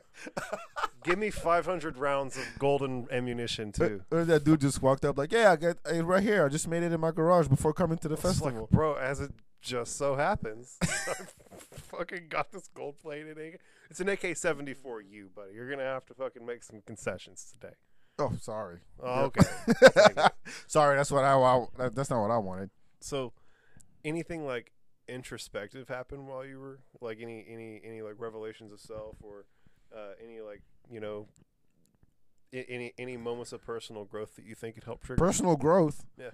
[1.04, 4.02] Give me 500 rounds of golden ammunition too.
[4.08, 6.44] What if that dude just walked up like, "Yeah, I got it right here.
[6.44, 8.94] I just made it in my garage before coming to the It's festival." like, bro,
[8.94, 10.86] as it just so happens, I
[11.90, 13.60] fucking got this gold plated AK.
[13.90, 15.52] It's an AK seventy four U, buddy.
[15.54, 17.74] You're gonna have to fucking make some concessions today.
[18.18, 18.78] Oh, sorry.
[19.02, 19.42] Oh, okay.
[20.66, 22.70] sorry, that's what I, I that's not what I wanted.
[23.00, 23.32] so,
[24.04, 24.70] anything like
[25.08, 29.44] introspective happen while you were like any any any like revelations of self or
[29.94, 31.26] uh, any like you know
[32.52, 35.18] any any moments of personal growth that you think could help trigger?
[35.18, 36.06] Personal growth.
[36.18, 36.30] Yeah.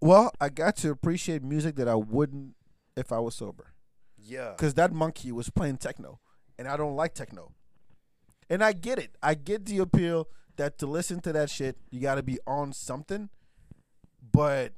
[0.00, 2.54] Well, I got to appreciate music that I wouldn't
[2.96, 3.72] if I was sober.
[4.16, 4.50] yeah.
[4.56, 6.20] Because that monkey was playing techno,
[6.58, 7.52] and I don't like techno.
[8.48, 9.16] And I get it.
[9.22, 12.72] I get the appeal that to listen to that shit, you got to be on
[12.72, 13.28] something.
[14.32, 14.72] But,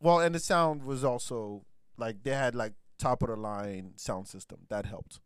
[0.00, 1.64] well, and the sound was also
[1.98, 5.20] like they had like top of the line sound system that helped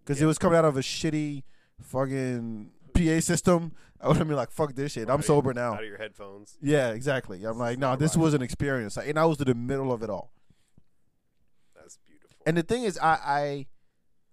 [0.00, 1.42] because it was coming out of a shitty
[1.82, 3.72] fucking PA system.
[4.00, 5.24] I would have been like, "Fuck this shit." I'm Right.
[5.24, 5.74] sober now.
[5.74, 6.58] Out of your headphones.
[6.60, 7.42] Yeah, exactly.
[7.44, 10.02] I'm like, no, not this was an experience, and I was in the middle of
[10.02, 10.30] it all.
[11.74, 12.36] That's beautiful.
[12.46, 13.66] And the thing is, I, I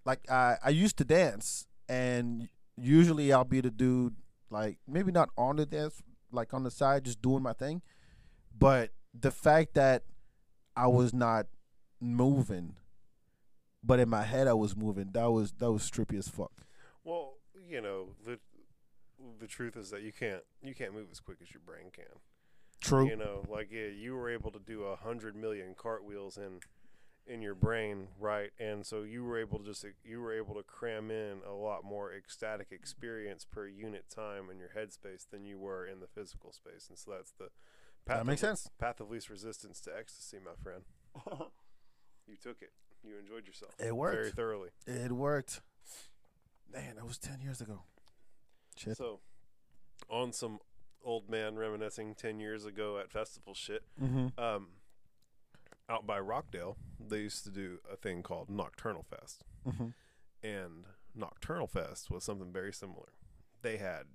[0.06, 4.15] like I, I used to dance, and usually I'll be the dude
[4.49, 6.01] like maybe not on the dance,
[6.32, 7.82] like on the side, just doing my thing.
[8.58, 10.04] But the fact that
[10.75, 11.47] I was not
[11.99, 12.75] moving,
[13.84, 16.54] but in my head I was moving, that was that was trippy as fuck.
[17.04, 17.34] Well,
[17.69, 18.39] you know, the
[19.39, 22.06] the truth is that you can't you can't move as quick as your brain can.
[22.80, 23.06] True.
[23.06, 26.62] You know, like yeah, you were able to do a hundred million cartwheels in
[27.32, 28.50] in your brain, right?
[28.60, 31.84] And so you were able to just you were able to cram in a lot
[31.84, 36.52] more ecstatic experience per unit time in your headspace than you were in the physical
[36.52, 36.88] space.
[36.89, 37.50] And so that's the
[38.06, 38.70] path That makes of, sense.
[38.80, 40.84] Path of least resistance to ecstasy, my friend.
[42.28, 42.72] you took it.
[43.04, 43.74] You enjoyed yourself.
[43.80, 44.15] It worked.
[44.15, 44.70] very thoroughly.
[44.86, 45.62] It worked.
[46.72, 47.84] Man, that was ten years ago.
[48.78, 48.98] Shit.
[48.98, 49.20] So,
[50.10, 50.60] on some
[51.04, 54.39] old man reminiscing 10 years ago at festival shit, Mm-hmm.
[54.39, 54.67] um,
[55.91, 59.43] out by Rockdale, they used to do a thing called Nocturnal Fest.
[59.67, 59.88] Mm-hmm.
[60.43, 63.10] And Nocturnal Fest was something very similar.
[63.62, 64.06] They had,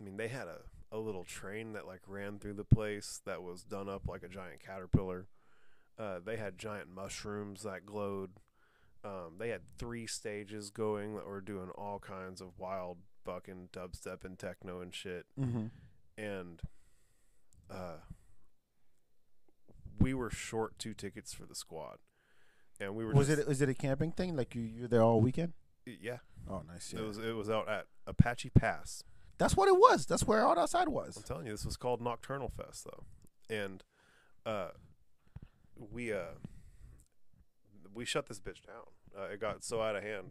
[0.00, 0.60] I mean, they had a,
[0.92, 4.28] a little train that like ran through the place that was done up like a
[4.28, 5.26] giant caterpillar.
[5.98, 8.30] Uh, they had giant mushrooms that glowed.
[9.04, 14.24] Um, they had three stages going that were doing all kinds of wild fucking dubstep
[14.24, 15.26] and techno and shit.
[15.38, 15.66] Mm-hmm.
[16.16, 16.62] And
[17.70, 17.98] uh,
[20.00, 21.98] we were short two tickets for the squad,
[22.80, 24.36] and we were Was just, it it a camping thing?
[24.36, 25.52] Like you you're there all weekend?
[25.86, 26.92] Yeah, Oh, nice.
[26.92, 27.00] Yeah.
[27.00, 27.18] it was.
[27.18, 29.04] It was out at Apache Pass.
[29.38, 30.06] That's what it was.
[30.06, 31.16] That's where Art Outside was.
[31.16, 33.04] I'm telling you, this was called Nocturnal Fest though,
[33.54, 33.82] and
[34.46, 34.68] uh,
[35.76, 36.36] we uh,
[37.92, 38.86] we shut this bitch down.
[39.16, 40.30] Uh, it got so out of hand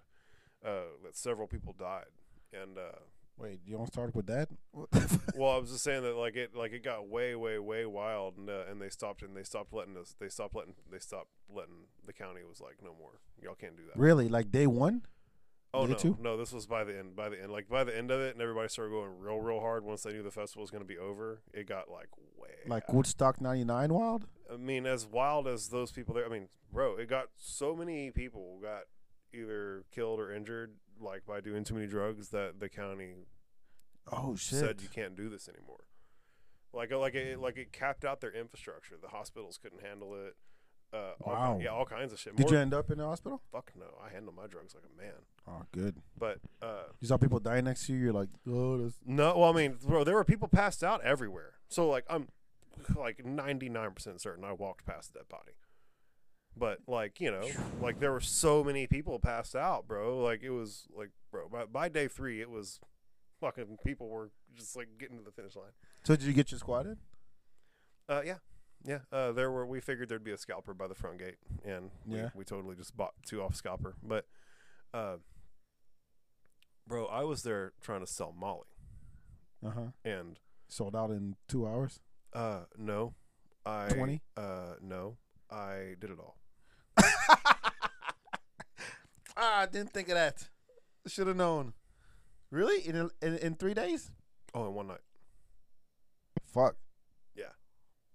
[0.65, 2.05] uh, that several people died,
[2.53, 2.99] and uh,
[3.37, 4.47] Wait, you don't start with that?
[5.35, 8.37] well, I was just saying that like it like it got way way way wild,
[8.37, 10.15] and uh, and they stopped and they stopped letting us.
[10.19, 13.19] They stopped letting they stopped letting the county was like no more.
[13.41, 13.99] Y'all can't do that.
[13.99, 14.29] really?
[14.29, 15.03] Like day one?
[15.73, 16.17] Oh Day no, two?
[16.21, 17.15] no, this was by the end.
[17.15, 19.59] By the end, like by the end of it, and everybody started going real, real
[19.59, 19.83] hard.
[19.83, 22.49] Once they knew the festival was going to be over, it got like way.
[22.67, 22.93] Like out.
[22.93, 24.27] Woodstock '99 wild?
[24.51, 26.25] I mean, as wild as those people there.
[26.25, 28.83] I mean, bro, it got so many people got
[29.33, 33.25] either killed or injured, like by doing too many drugs, that the county
[34.11, 34.59] Oh shit!
[34.59, 35.85] said you can't do this anymore.
[36.73, 38.95] Like, like it, like it capped out their infrastructure.
[39.01, 40.35] The hospitals couldn't handle it.
[40.91, 41.59] Uh, all, Wow.
[41.61, 42.35] yeah, all kinds of shit.
[42.35, 43.41] Did you end up in the hospital?
[43.51, 45.13] Fuck no, I handle my drugs like a man.
[45.47, 45.95] Oh, good.
[46.17, 47.99] But uh, You saw people die next to you.
[47.99, 51.53] You're like, oh, that's No, well, I mean, bro, there were people passed out everywhere.
[51.67, 52.27] So, like, I'm
[52.95, 55.53] like 99% certain I walked past that body.
[56.55, 57.47] But, like, you know,
[57.81, 60.19] like, there were so many people passed out, bro.
[60.19, 62.79] Like, it was, like, bro, by, by day three, it was
[63.41, 65.71] fucking people were just, like, getting to the finish line.
[66.03, 66.97] So did you get your squad in?
[68.07, 68.35] Uh, yeah.
[68.85, 68.99] Yeah.
[69.11, 72.17] Uh, there were, we figured there'd be a scalper by the front gate, and we,
[72.17, 72.29] Yeah.
[72.35, 73.95] we totally just bought two off scalper.
[74.03, 74.25] But,
[74.93, 75.17] uh,
[76.87, 78.67] bro, I was there trying to sell Molly,
[79.65, 79.81] Uh huh.
[80.05, 81.99] and Sold out in two hours.
[82.33, 83.13] Uh, no.
[83.65, 84.21] I 20?
[84.35, 85.17] Uh, no.
[85.49, 86.37] I did it all.
[89.43, 90.47] Ah, I didn't think of that.
[91.07, 91.73] Should have known.
[92.49, 92.81] Really?
[92.87, 94.11] In, in in three days?
[94.53, 95.01] Oh, in one night.
[96.45, 96.75] Fuck.
[97.35, 97.45] Yeah,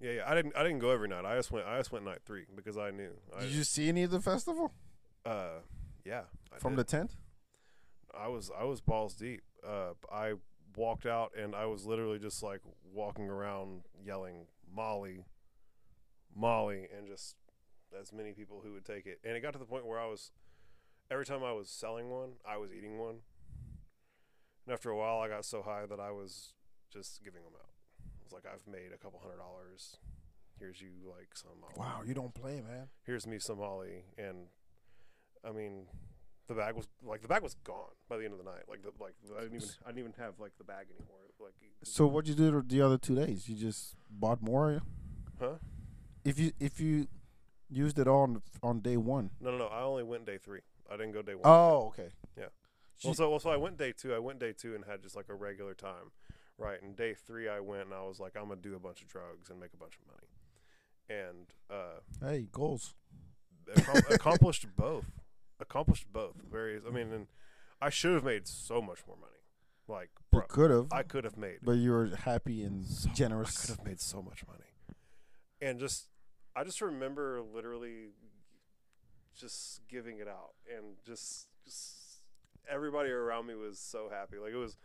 [0.01, 0.13] yeah.
[0.13, 0.23] Yeah.
[0.27, 0.57] I didn't.
[0.57, 1.25] I didn't go every night.
[1.25, 1.67] I just went.
[1.67, 3.11] I just went night three because I knew.
[3.37, 4.73] I, Did you see any of the festival
[5.27, 5.61] Uh,
[6.05, 6.23] yeah.
[6.55, 6.81] I from did.
[6.81, 7.17] the tent?
[8.19, 8.51] I was.
[8.59, 9.43] I was balls deep.
[9.67, 10.35] Uh, I
[10.77, 12.61] walked out and I was literally just like
[12.95, 15.25] walking around yelling Molly,
[16.35, 17.35] Molly, and just
[18.01, 19.19] as many people who would take it.
[19.25, 20.31] And it got to the point where I was.
[21.11, 23.21] Every time I was selling one, I was eating one.
[24.67, 26.53] And after a while, I got so high that I was
[26.93, 27.71] just giving them out.
[28.21, 29.97] It was like I've made a couple hundred dollars
[30.59, 31.51] here's you like some.
[31.77, 32.89] Wow, you don't play, man.
[33.05, 34.47] Here's me some Molly, and
[35.45, 35.87] I mean,
[36.47, 38.65] the bag was like the bag was gone by the end of the night.
[38.69, 41.19] Like the like I didn't even I didn't even have like the bag anymore.
[41.41, 43.49] Like So what you do the other two days?
[43.49, 44.83] You just bought more.
[45.41, 45.55] huh?
[46.25, 47.07] If you if you
[47.71, 49.31] used it on on day one.
[49.41, 49.67] No, no, no.
[49.67, 50.61] I only went day three.
[50.89, 51.43] I didn't go day one.
[51.45, 52.09] Oh, okay.
[52.37, 52.47] Yeah.
[52.97, 54.15] She- Well, so, well, so I went day two.
[54.15, 56.13] I went day two and had just like a regular time,
[56.57, 56.81] right?
[56.83, 59.09] And day three, I went and I was like, I'm gonna do a bunch of
[59.09, 62.95] drugs and make a bunch of money, and uh, Hey, goals.
[63.75, 65.07] accom- accomplished both.
[65.61, 66.37] Accomplished both.
[66.51, 66.81] Very.
[66.87, 67.27] I mean, and
[67.81, 69.33] I should have made so much more money.
[69.89, 71.59] Like, You bro, could have, I could have made.
[71.63, 73.61] but you were happy and so- I generous.
[73.61, 74.65] could have made so much money,
[75.63, 76.09] and just
[76.57, 78.09] I just remember literally
[79.39, 82.21] just giving it out, and just, just
[82.71, 84.37] everybody around me was so happy.
[84.39, 84.77] Like it was,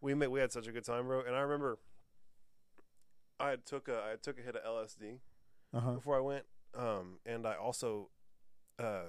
[0.00, 1.20] we made we had such a good time, bro.
[1.26, 1.78] And I remember
[3.40, 5.18] I took a I took a hit of LSD
[5.74, 5.92] Uh huh.
[5.92, 6.44] before I went,
[6.76, 8.10] um, and I also
[8.78, 9.06] uh,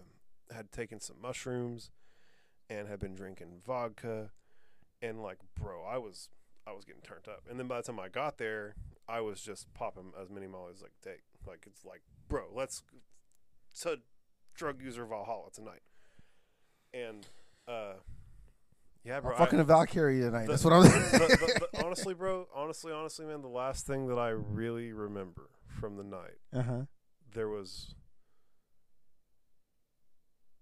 [0.54, 1.92] had taken some mushrooms
[2.70, 4.32] and had been drinking vodka,
[5.02, 6.30] and like, bro, I was
[6.66, 7.44] I was getting turned up.
[7.50, 8.76] And then by the time I got there,
[9.08, 11.22] I was just popping as many mollies could take.
[11.46, 12.84] Like it's like, bro, let's
[13.82, 14.00] to
[14.56, 15.82] drug user Valhalla tonight.
[16.94, 17.28] And
[17.68, 17.94] uh,
[19.04, 20.46] yeah, bro, I'm fucking a Valkyrie tonight.
[20.46, 20.82] the- That's what I'm.
[21.12, 25.98] the- the- honestly, bro, honestly, honestly, man, the last thing that I really remember from
[25.98, 26.82] the night uh huh.
[27.34, 27.96] there was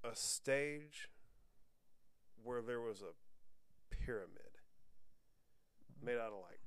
[0.09, 1.09] a stage
[2.43, 3.13] where there was a
[3.93, 4.29] pyramid
[6.03, 6.59] made out of like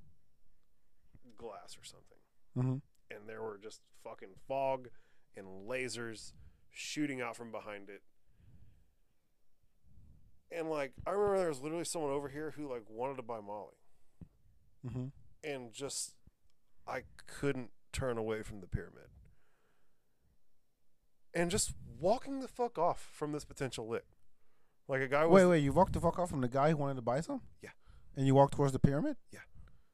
[1.36, 2.18] glass or something
[2.54, 2.76] hmm
[3.16, 4.88] and there were just fucking fog
[5.36, 6.32] and lasers
[6.74, 8.02] shooting out from behind it
[10.50, 13.40] and like i remember there was literally someone over here who like wanted to buy
[13.40, 13.76] molly
[14.86, 15.06] hmm
[15.44, 16.14] and just
[16.86, 19.08] I couldn't turn away from the pyramid.
[21.34, 24.04] And just walking the fuck off from this potential lick.
[24.86, 25.58] Like a guy was Wait, wait.
[25.60, 27.40] You walked the fuck off from the guy who wanted to buy some.
[27.62, 27.70] Yeah.
[28.16, 29.16] And you walked towards the pyramid.
[29.32, 29.40] Yeah.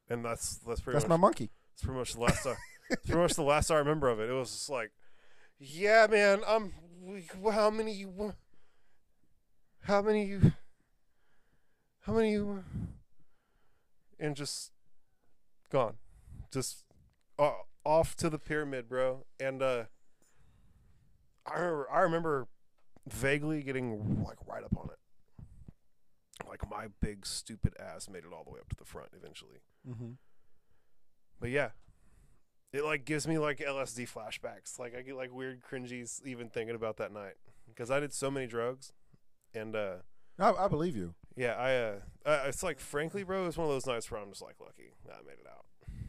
[0.09, 1.51] And that's that's pretty That's my monkey.
[1.75, 2.55] It's pretty much the last I,
[2.91, 4.29] that's pretty much the last I remember of it.
[4.29, 4.91] It was just like
[5.61, 6.73] yeah, man, I'm
[7.53, 8.35] how many you
[9.83, 10.53] how many you
[12.01, 12.65] how many you
[14.19, 14.73] and just
[15.71, 15.95] gone.
[16.51, 16.85] Just
[17.39, 17.53] uh,
[17.85, 19.25] off to the pyramid, bro.
[19.39, 19.85] And uh
[21.47, 22.49] I remember I remember
[23.07, 25.47] vaguely getting like right up on it.
[26.49, 29.61] Like my big stupid ass made it all the way up to the front eventually.
[29.89, 30.13] Mm-hmm.
[31.39, 31.71] But yeah.
[32.73, 34.79] It like gives me like LSD flashbacks.
[34.79, 37.35] Like I get like weird cringies even thinking about that night
[37.69, 38.93] because I did so many drugs
[39.55, 39.97] and uh
[40.39, 41.15] I, I believe you.
[41.37, 44.31] yeah, I uh, uh it's like frankly, bro, it's one of those nights where I'm
[44.31, 45.65] just like lucky that I made it out.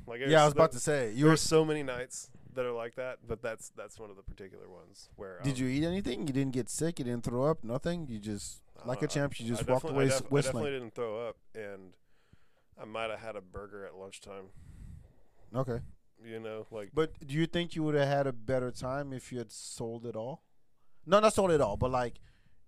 [0.08, 1.12] Like Yeah, I was about to say.
[1.14, 1.38] You were.
[1.38, 5.10] So many nights that are like that, but that's that's one of the particular ones
[5.16, 5.40] where.
[5.44, 6.28] Did um, you eat anything?
[6.28, 7.00] You didn't get sick.
[7.00, 7.64] You didn't throw up.
[7.64, 8.08] Nothing.
[8.08, 9.40] You just like uh, a champ.
[9.40, 11.94] You just I walked away I, def- I definitely didn't throw up, and
[12.80, 14.46] I might have had a burger at lunchtime.
[15.56, 15.80] Okay.
[16.24, 19.32] You know, like But do you think you would have had a better time if
[19.32, 20.44] you had sold it all?
[21.06, 22.20] No, not sold it all, but like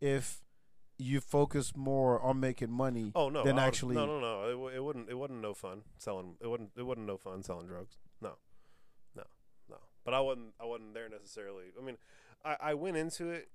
[0.01, 0.41] if
[0.97, 3.11] you focus more on making money.
[3.15, 5.83] oh no, Then actually- no, no, no, it, w- it wouldn't, it wasn't no fun
[5.97, 6.35] selling.
[6.41, 6.71] It wouldn't.
[6.75, 7.97] it wasn't no fun selling drugs.
[8.21, 8.33] No,
[9.15, 9.23] no,
[9.69, 9.77] no.
[10.03, 11.65] But I wasn't, I wasn't there necessarily.
[11.79, 11.97] I mean,
[12.45, 13.49] I, I went into it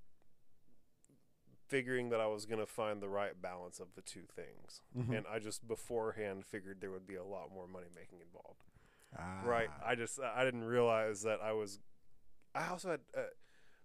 [1.66, 5.16] figuring that I was gonna find the right balance of the two things, Mhm.
[5.18, 8.62] and I just beforehand figured there would be a lot more money making involved.
[9.16, 9.40] Ah.
[9.44, 9.68] Right.
[9.84, 11.78] I just I didn't realize that I was.
[12.54, 13.20] I also had, uh,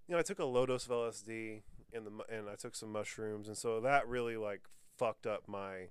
[0.07, 1.61] you know, I took a low dose of LSD
[1.93, 4.61] and the and I took some mushrooms, and so that really like
[4.97, 5.89] fucked up my,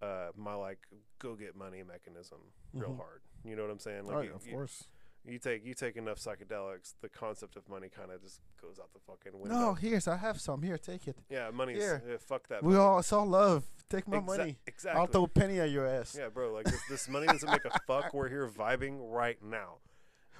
[0.00, 0.78] uh, my like
[1.18, 2.38] go get money mechanism
[2.72, 2.96] real Mhm.
[2.96, 3.22] hard.
[3.44, 4.04] You know what I'm saying?
[4.06, 4.84] Like oh, you, of you- course.
[5.26, 8.88] You, take you take enough psychedelics, the concept of money kind of just goes out
[8.94, 9.54] the fucking window.
[9.54, 10.62] No, here's I have some.
[10.62, 11.16] Here, take it.
[11.28, 12.02] Yeah, money's Here.
[12.14, 12.62] uh, fuck that.
[12.62, 12.82] We money.
[12.84, 13.64] all it's all love.
[13.90, 14.58] Take my Exa- money.
[14.66, 14.98] Exactly.
[15.00, 16.16] I'll throw a penny at your ass.
[16.18, 16.52] yeah, bro.
[16.52, 18.14] Like this, this money doesn't make a fuck.
[18.14, 19.74] We're here vibing right now.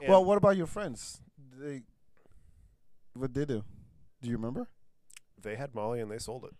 [0.08, 1.20] Well, what about your friends?
[1.58, 1.82] They
[3.12, 3.64] what did they do?
[4.22, 4.68] Do you remember?
[5.42, 6.52] they had Molly and they sold it.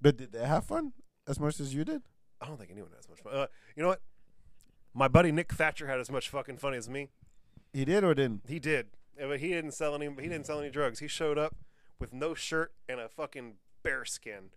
[0.00, 0.92] But did they have fun
[1.28, 2.02] as much as you did?
[2.40, 3.32] I don't think anyone has much fun.
[3.32, 3.46] Uh,
[3.76, 4.00] you know what?
[4.98, 7.10] My buddy Nick Thatcher had as much fucking fun as me.
[7.74, 8.44] He did or didn't?
[8.48, 8.86] He did,
[9.22, 10.06] Uh, but he didn't sell any.
[10.06, 11.00] He didn't sell any drugs.
[11.00, 11.54] He showed up
[11.98, 14.50] with no shirt and a fucking bear skin,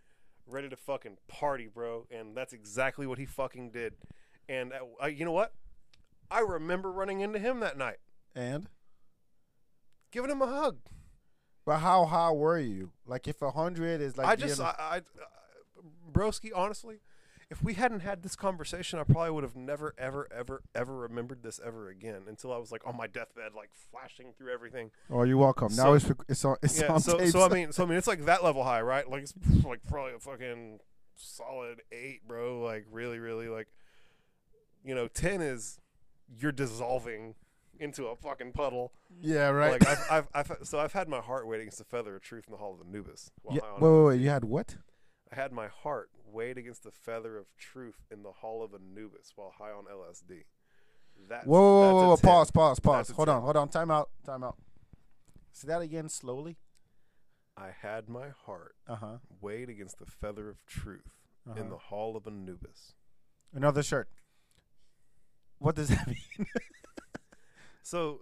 [0.48, 2.08] ready to fucking party, bro.
[2.10, 3.96] And that's exactly what he fucking did.
[4.48, 4.72] And
[5.04, 5.54] uh, you know what?
[6.32, 7.98] I remember running into him that night,
[8.34, 8.70] And
[10.12, 10.78] giving him a hug.
[11.66, 12.92] but how high were you?
[13.06, 15.02] Like if a hundred is like I just, I, I, uh,
[16.12, 17.00] broski, honestly,
[17.52, 21.42] if we hadn't had this conversation, I probably would have never, ever, ever, ever remembered
[21.42, 24.92] this ever again until I was like on my deathbed, like flashing through everything.
[25.10, 25.70] Oh, you're welcome.
[25.76, 26.94] now So- it's rec- it's on it's yeah.
[26.94, 27.30] on So, tape.
[27.30, 29.10] so I mean, so I mean, it's like that level high, right?
[29.10, 29.34] Like it's
[29.66, 30.80] like probably a fucking
[31.16, 32.60] solid eight, bro.
[32.62, 33.68] Like really, really, like
[34.84, 35.80] you know, ten is
[36.40, 37.36] you're dissolving
[37.80, 38.92] into a fucking puddle.
[39.22, 39.80] yeah, right.
[39.82, 42.44] Like I've, I've, I've, so I've had my heart weighed against the feather of truth
[42.48, 43.32] in the hall of Anubis.
[43.50, 43.62] yeah.
[43.80, 44.20] Wait, wait, wait.
[44.22, 44.76] You had what?
[45.32, 49.34] I had my heart weighed against the feather of truth in the hall of Anubis
[49.36, 50.44] while high on LSD.
[51.28, 53.10] That's, Whoa, whoa, that's whoa, whoa, pause, pause, pause.
[53.10, 53.68] Hold on, hold on.
[53.70, 54.58] Time out, time out.
[55.52, 56.58] Say that again slowly.
[57.58, 59.18] I had my heart Uh huh.
[59.42, 61.10] weighed against the feather of truth
[61.50, 61.60] Uh-huh.
[61.60, 62.94] in the hall of Anubis.
[63.54, 64.08] Another shirt.
[65.58, 66.08] What does that
[66.38, 66.48] mean?
[67.84, 68.22] So,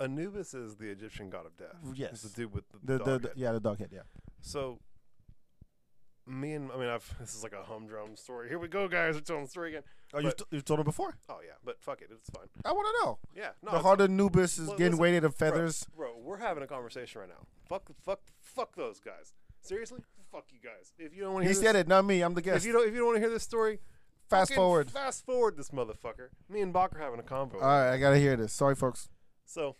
[0.00, 1.76] Anubis is the Egyptian god of death.
[1.94, 2.12] Yes.
[2.12, 3.22] It's the dude with the, the, dog the, head.
[3.22, 3.90] the yeah, the dog head.
[3.92, 4.00] Yeah.
[4.40, 4.80] So,
[6.26, 8.48] me and I mean, I've this is like a humdrum story.
[8.48, 9.14] Here we go, guys.
[9.14, 9.82] We're telling the story again.
[10.12, 11.16] Oh, you t- you told him before.
[11.28, 12.46] Oh yeah, but fuck it, it's fine.
[12.64, 13.18] I want to know.
[13.34, 15.86] Yeah, no, the heart of Anubis is Well, getting listen, weighted of feathers.
[15.96, 17.46] Bro, we're having a conversation right now.
[17.68, 19.32] Fuck, fuck, fuck those guys.
[19.60, 20.00] Seriously,
[20.32, 20.92] fuck you guys.
[20.98, 22.22] If you don't want to He hear said this, it, not me.
[22.22, 22.58] I'm the guest.
[22.58, 23.80] if you don't, if you don't want to hear this story,
[24.28, 24.90] Fast forward.
[24.90, 26.28] Fast forward this motherfucker.
[26.48, 27.54] Me and Bak are having a convo.
[27.54, 28.52] All right, I gotta hear this.
[28.52, 29.08] Sorry, folks.
[29.44, 29.74] So,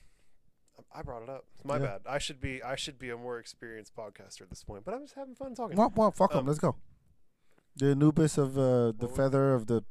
[0.94, 1.44] I brought it up.
[1.54, 1.86] It's my Yeah.
[1.86, 2.00] bad.
[2.08, 4.84] I should be, I should be a more experienced podcaster at this point.
[4.84, 5.76] But I'm just having fun talking.
[5.76, 6.38] Fuck him.
[6.40, 6.76] Um, Let's go.
[7.76, 9.84] The Anubis of uh, the feather of the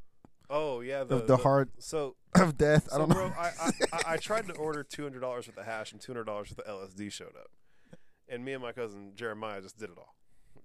[0.52, 2.88] Oh yeah, the, of the heart So, of death.
[2.92, 3.34] I don't bro, know.
[3.38, 6.12] I, I, I, I tried to order two hundred dollars worth of hash and two
[6.12, 7.50] hundred dollars worth of LSD showed up,
[8.28, 10.14] and me and my cousin Jeremiah just did it all.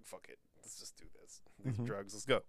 [0.04, 1.42] Fuck it, let's just do this.
[1.64, 1.86] These Mhm.
[1.86, 2.42] drugs, let's go.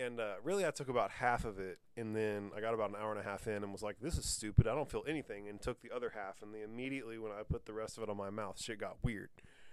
[0.00, 2.96] And uh, really, I took about half of it, and then I got about an
[2.96, 4.66] hour and a half in, and was like, "This is stupid.
[4.66, 7.66] I don't feel anything." And took the other half, and then immediately when I put
[7.66, 9.28] the rest of it on my mouth, shit got weird.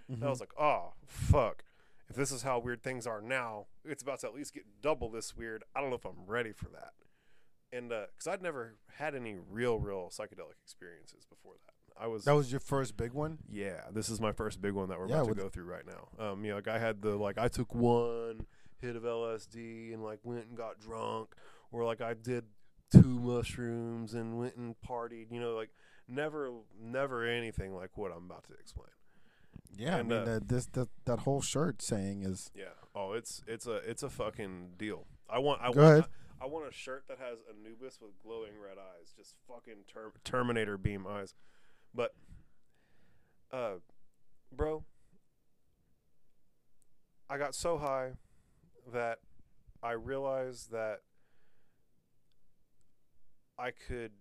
[0.09, 1.63] And I was like, "Oh fuck."
[2.09, 5.09] If this is how weird things are now, it's about to at least get double
[5.09, 5.63] this weird.
[5.75, 6.93] I don't know if I'm ready for that
[7.71, 11.73] and because I'd never had any real, real psychedelic experiences before that.
[11.99, 13.39] I was that was your first big one.
[13.49, 13.81] yeah.
[13.91, 16.09] This is my first big one that we're Yeah, about to go through right now.
[16.23, 18.45] Um, you know, like I had the like I took one
[18.81, 21.29] hit of LSD and like went and got drunk,
[21.71, 22.45] or like I did
[22.91, 25.31] two mushrooms and went and partied.
[25.31, 25.69] You know, like
[26.07, 28.89] never, never anything like what I'm about to explain.
[29.75, 32.65] Yeah, And, I mean uh, that this that that whole shirt saying is Yeah.
[32.95, 35.05] Oh, it's it's a it's a fucking deal.
[35.29, 36.05] I want I want ahead.
[36.39, 40.77] I, want a shirt that has Anubis with glowing red eyes, just fucking ter- Terminator
[40.77, 41.33] beam eyes.
[41.95, 42.13] But,
[43.51, 43.75] uh,
[44.55, 44.83] bro,
[47.27, 48.13] I got so high
[48.93, 49.19] that
[49.83, 51.01] I realized that
[53.57, 54.11] I could.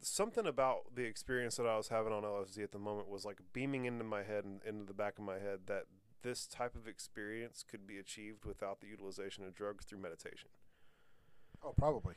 [0.00, 3.38] Something about the experience that I was having on LSD at the moment was like
[3.52, 5.84] beaming into my head and into the back of my head that
[6.22, 10.48] this type of experience could be achieved without the utilization of drugs through meditation.
[11.64, 12.14] oh probably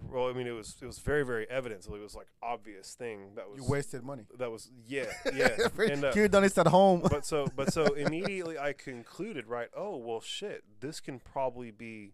[0.00, 1.84] Well, I mean, it was it was very very evident.
[1.84, 4.24] So it was like obvious thing that was you wasted money.
[4.38, 5.48] that was yeah yeah.
[5.78, 7.00] and, uh, you done this at home.
[7.10, 9.68] but so but so immediately I concluded right.
[9.76, 10.64] Oh well, shit.
[10.80, 12.12] This can probably be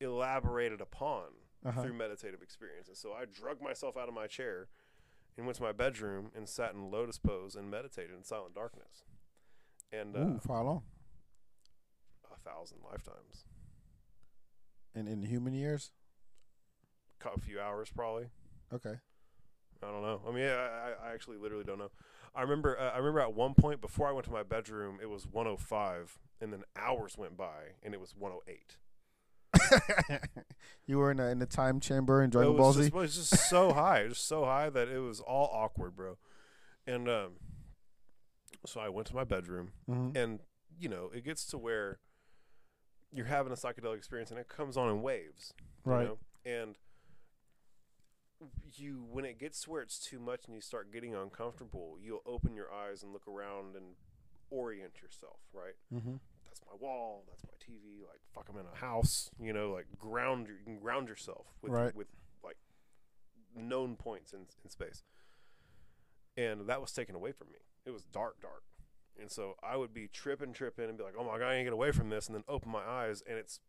[0.00, 1.24] elaborated upon
[1.64, 1.82] Uh-huh.
[1.82, 2.98] through meditative experiences.
[2.98, 4.68] So I drug myself out of my chair
[5.36, 9.04] and went to my bedroom and sat in lotus pose and meditated in silent darkness.
[9.92, 10.82] And uh, Ooh, for how long?
[12.32, 13.46] a thousand lifetimes,
[14.94, 15.90] And in human years?
[17.34, 18.26] A few hours probably.
[18.72, 18.94] Okay.
[19.82, 20.20] I don't know.
[20.26, 21.90] I mean, I, I- actually literally don't know.
[22.34, 22.78] I remember.
[22.78, 26.18] Uh, I remember at one point before I went to my bedroom, it was 105,
[26.40, 28.76] and then hours went by, and it was 108.
[30.86, 33.48] you were in a, in the time chamber in it was just, it was just
[33.48, 36.18] so high, it was so high that it was all awkward, bro.
[36.86, 37.32] And um,
[38.66, 40.16] so I went to my bedroom, Mhm.
[40.16, 40.40] and
[40.78, 41.98] you know, it gets to where
[43.12, 45.54] you're having a psychedelic experience, and it comes on in waves,
[45.86, 46.06] you Right.
[46.06, 46.18] know?
[46.44, 46.76] And
[48.74, 52.22] you, when it gets to where it's too much, and you start getting uncomfortable, you'll
[52.26, 53.94] open your eyes and look around and
[54.50, 55.74] orient yourself, right?
[55.92, 56.20] Mhm.
[56.44, 57.24] That's my wall.
[57.28, 58.02] That's my TV.
[58.06, 59.30] Like fuck, I'm in a house.
[59.38, 60.48] You know, like ground.
[60.48, 61.94] You can ground yourself with Right.
[61.94, 62.08] with
[62.42, 62.58] like
[63.54, 65.02] known points in in space.
[66.36, 67.58] And that was taken away from me.
[67.84, 68.62] It was dark, dark.
[69.18, 71.66] And so I would be tripping, tripping, and be like, "Oh my god, I ain't
[71.66, 73.60] get away from this," and then open my eyes, and it's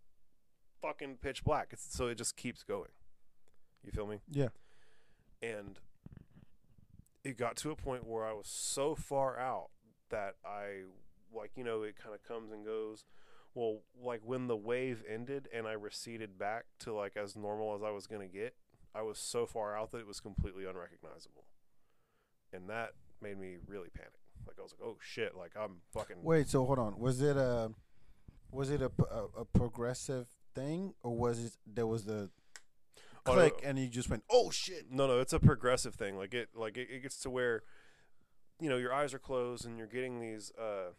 [0.82, 1.70] fucking pitch black.
[1.72, 2.92] It's, so it just keeps going.
[3.88, 4.18] You feel me?
[4.30, 4.50] Yeah.
[5.42, 5.80] And
[7.24, 9.70] it got to a point where I was so far out
[10.10, 10.84] that I,
[11.34, 13.06] like, you know, it kind of comes and goes.
[13.56, 17.82] Well, like when the wave ended and I receded back to like as normal as
[17.82, 18.56] I was gonna get,
[18.94, 21.46] I was so far out that it was completely unrecognizable,
[22.54, 24.12] and that made me really panic.
[24.46, 26.18] Like I was like, "Oh shit!" Like I'm fucking.
[26.22, 27.00] Wait, so hold on.
[27.00, 27.72] Was it a
[28.52, 28.92] Was it a
[29.36, 32.30] a progressive thing, or was it there was the
[33.34, 33.70] click no.
[33.70, 34.92] and you just went, "Oh shit"?
[34.92, 36.18] No, no, it's a progressive thing.
[36.18, 37.64] Like it, like it, it gets to where,
[38.60, 40.52] you know, your eyes are closed and you're getting these.
[40.60, 40.92] Uh,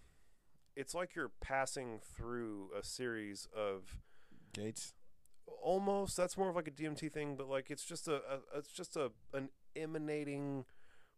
[0.76, 3.98] it's like you're passing through a series of
[4.52, 4.94] Gates.
[5.62, 6.16] almost.
[6.16, 8.96] That's more of like a DMT thing, but like it's just a, a it's just
[8.96, 10.64] a an emanating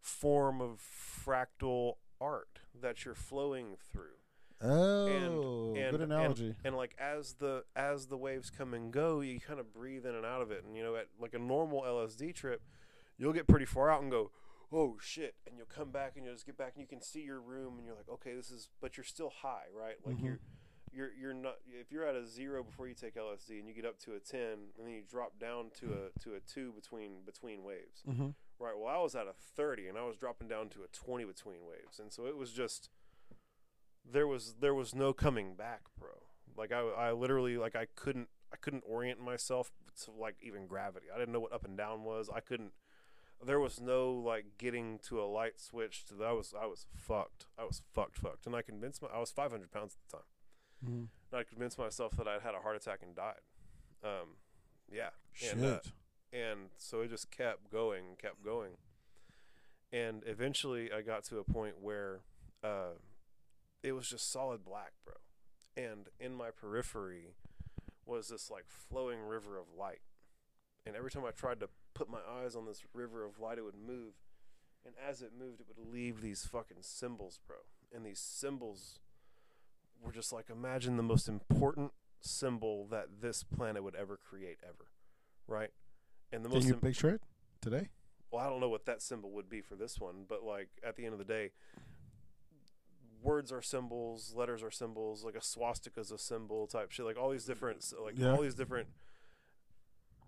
[0.00, 4.19] form of fractal art that you're flowing through.
[4.62, 6.54] Oh, and, good analogy.
[6.64, 10.14] And, like as the as the waves come and go, you kind of breathe in
[10.14, 10.64] and out of it.
[10.64, 12.62] And you know, at like a normal LSD trip,
[13.16, 14.30] you'll get pretty far out and go,
[14.72, 17.22] "Oh shit!" And you'll come back and you'll just get back and you can see
[17.22, 19.96] your room and you're like, "Okay, this is," but you're still high, right?
[20.04, 20.24] Like Mhm.
[20.24, 20.40] you're
[20.92, 23.86] you're you're not if you're at a zero before you take LSD and you get
[23.86, 27.22] up to a ten and then you drop down to a to a two between
[27.24, 28.02] between waves.
[28.08, 28.30] mm-hmm.
[28.58, 28.76] Right.
[28.76, 31.64] Well, I was at a 30 and I was dropping down to a 20 between
[31.64, 31.98] waves.
[31.98, 32.90] And so it was just
[34.12, 36.10] there was there was no coming back, bro.
[36.56, 39.70] Like I I literally like I couldn't I couldn't orient myself
[40.04, 41.06] to like even gravity.
[41.14, 42.28] I didn't know what up and down was.
[42.34, 42.72] I couldn't
[43.44, 47.46] there was no like getting to a light switch to I was I was fucked.
[47.58, 48.46] I was fucked fucked.
[48.46, 50.26] And I convinced my I was 500 pounds at the time.
[50.84, 51.04] Mm-hmm.
[51.32, 53.40] And I convinced myself that I'd had a heart attack and died.
[54.04, 54.36] Um
[54.92, 55.10] yeah.
[55.32, 55.54] Shit.
[55.54, 55.78] And, uh,
[56.32, 58.72] and so it just kept going kept going
[59.92, 62.20] and eventually i got to a point where
[62.62, 62.94] uh,
[63.82, 65.14] it was just solid black bro.
[65.76, 67.34] And in my periphery
[68.06, 70.00] was this like flowing river of light.
[70.86, 73.64] And every time i tried to put my eyes on this river of light it
[73.64, 74.14] would move.
[74.84, 77.56] And as it moved it would leave these fucking symbols bro.
[77.94, 78.98] And these symbols
[80.02, 84.86] were just like imagine the most important symbol that this planet would ever create ever
[85.46, 85.70] right?
[86.32, 87.22] And the Can most you im- picture it
[87.60, 87.88] today?
[88.30, 90.96] well, I don't know what that symbol would be for this one, but like at
[90.96, 91.50] the end of the day,
[93.22, 97.18] words are symbols, letters are symbols, like a swastika is a symbol type shit, like
[97.18, 98.32] all these different, like Yeah.
[98.32, 98.88] all these different.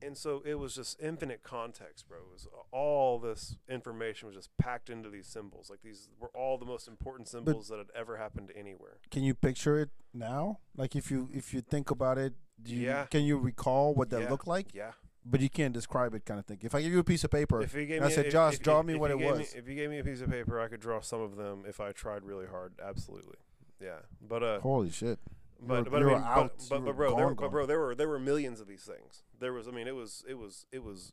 [0.04, 2.18] And so it was just infinite context, bro.
[2.18, 5.70] It was all this information was just packed into these symbols.
[5.70, 8.98] Like these were all the most important symbols that had ever happened anywhere.
[9.12, 10.58] Can you picture it now?
[10.76, 13.06] Like if you if you think about it, do you, Yeah.
[13.06, 14.30] can you recall what that Yeah.
[14.30, 14.74] looked like?
[14.74, 14.92] Yeah.
[15.24, 16.58] But you can't describe it, kind of thing.
[16.62, 18.26] If I give you a piece of paper, If you gave And I me, said,
[18.26, 19.98] if- "Josh, if- draw if- me what it gave me- was." if you gave me
[20.00, 22.74] a piece of paper, I could draw some of them if I tried really hard.
[22.82, 23.36] Absolutely.
[23.80, 24.00] Yeah.
[24.20, 25.20] But uh, holy shit!
[25.60, 26.52] But were- but I mean, out.
[26.58, 28.60] but, You but, but bro, there, gone, were- but bro, there were there were millions
[28.60, 29.22] of these things.
[29.38, 31.12] There was, I mean, it was it was it was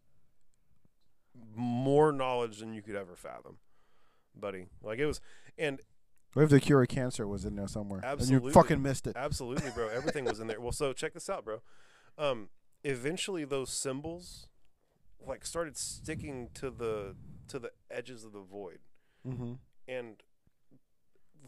[1.55, 3.57] more knowledge than you could ever fathom,
[4.35, 4.67] buddy.
[4.81, 5.21] Like it was,
[5.57, 5.79] and
[6.33, 8.01] What if the cure of cancer was in there somewhere?
[8.03, 9.15] Absolutely, And you fucking missed it.
[9.15, 10.59] absolutely, bro, everything was in there.
[10.59, 11.61] Well, so check this out, bro.
[12.17, 12.49] Um,
[12.83, 14.47] eventually, those symbols
[15.25, 17.15] like started sticking to the
[17.47, 18.79] to the edges of the void.
[19.27, 19.53] Mm-hmm.
[19.85, 20.23] and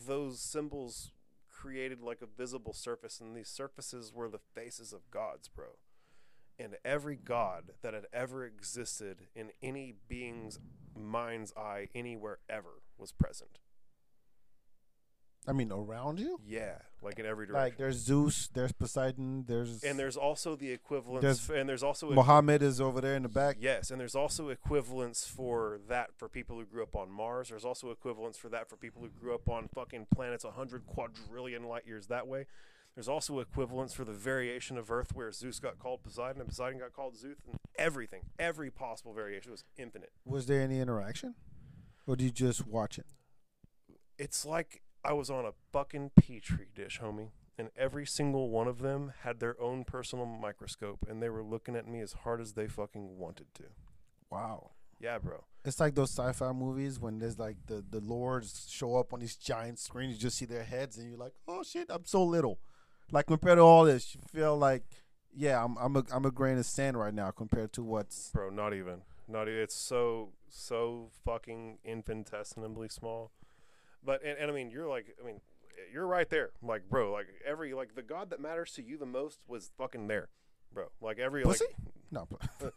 [0.07, 1.13] those symbols
[1.49, 5.77] created like a visible surface and these surfaces were the faces of gods bro
[6.59, 10.59] and every god that had ever existed in any being's
[10.99, 13.59] mind's eye anywhere ever was present
[15.47, 17.63] I mean, around you, yeah like in every direction.
[17.63, 22.11] like there's Zeus, there's Poseidon, there's and there's also the equivalence There's and there's also
[22.11, 23.57] Muhammad is over there in the back.
[23.59, 27.49] Yes, and there's also equivalents for that for people who grew up on Mars.
[27.49, 31.63] There's also equivalents for that for people who grew up on fucking planets 100 quadrillion
[31.63, 32.45] light years that way.
[32.95, 36.79] There's also equivalents for the variation of Earth where Zeus got called Poseidon and Poseidon
[36.79, 38.23] got called Zeus and everything.
[38.37, 40.11] Every possible variation was infinite.
[40.25, 41.35] Was there any interaction,
[42.05, 43.05] or did you just watch it?
[44.17, 47.29] It's like I was on a fucking petri dish, homie.
[47.57, 51.75] And every single one of them had their own personal microscope and they were looking
[51.75, 53.63] at me as hard as they fucking wanted to.
[54.31, 54.71] Wow.
[54.99, 55.43] Yeah, bro.
[55.65, 59.35] It's like those sci-fi movies when there's like the the lords show up on these
[59.35, 60.13] giant screens.
[60.15, 62.59] You just see their heads, and you're like, "Oh shit, I'm so little."
[63.11, 64.83] Like compared to all this, you feel like,
[65.35, 68.29] yeah, I'm I'm a I'm a grain of sand right now compared to what's.
[68.31, 68.49] bro.
[68.49, 69.01] Not even.
[69.27, 69.59] Not even.
[69.61, 73.31] It's so so fucking infinitesimally small.
[74.03, 75.41] But and, and I mean, you're like, I mean,
[75.93, 77.11] you're right there, like, bro.
[77.11, 80.29] Like every like the god that matters to you the most was fucking there,
[80.73, 80.87] bro.
[81.01, 81.65] Like every Pussy?
[81.65, 82.27] like, No,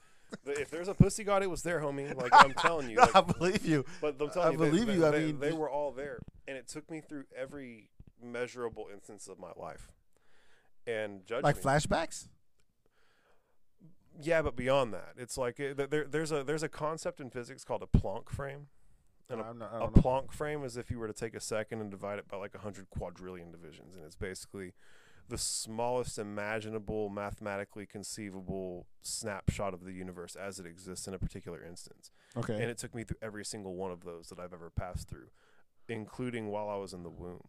[0.46, 2.14] if there's a pussy god, it was there, homie.
[2.14, 2.96] Like I'm telling you.
[2.98, 3.84] Like, I believe you.
[4.00, 5.06] but I'm telling I you, believe they, you.
[5.06, 6.18] I they- mean, they were all there,
[6.48, 7.90] and it took me through every
[8.22, 9.90] measurable instance of my life.
[10.86, 11.62] And judge Like me.
[11.62, 12.28] flashbacks.
[14.20, 17.30] Yeah, but beyond that, it's like uh, th- there, there's a there's a concept in
[17.30, 18.68] physics called a Planck frame,
[19.30, 19.88] and a, not, a.
[19.88, 22.56] Planck frame is if you were to take a second and divide it by like
[22.56, 24.72] hundred quadrillion divisions, and it's basically
[25.28, 31.64] the smallest imaginable, mathematically conceivable snapshot of the universe as it exists in a particular
[31.64, 32.10] instance.
[32.36, 32.54] Okay.
[32.54, 35.28] And it took me through every single one of those that I've ever passed through,
[35.88, 37.48] including while I was in the womb.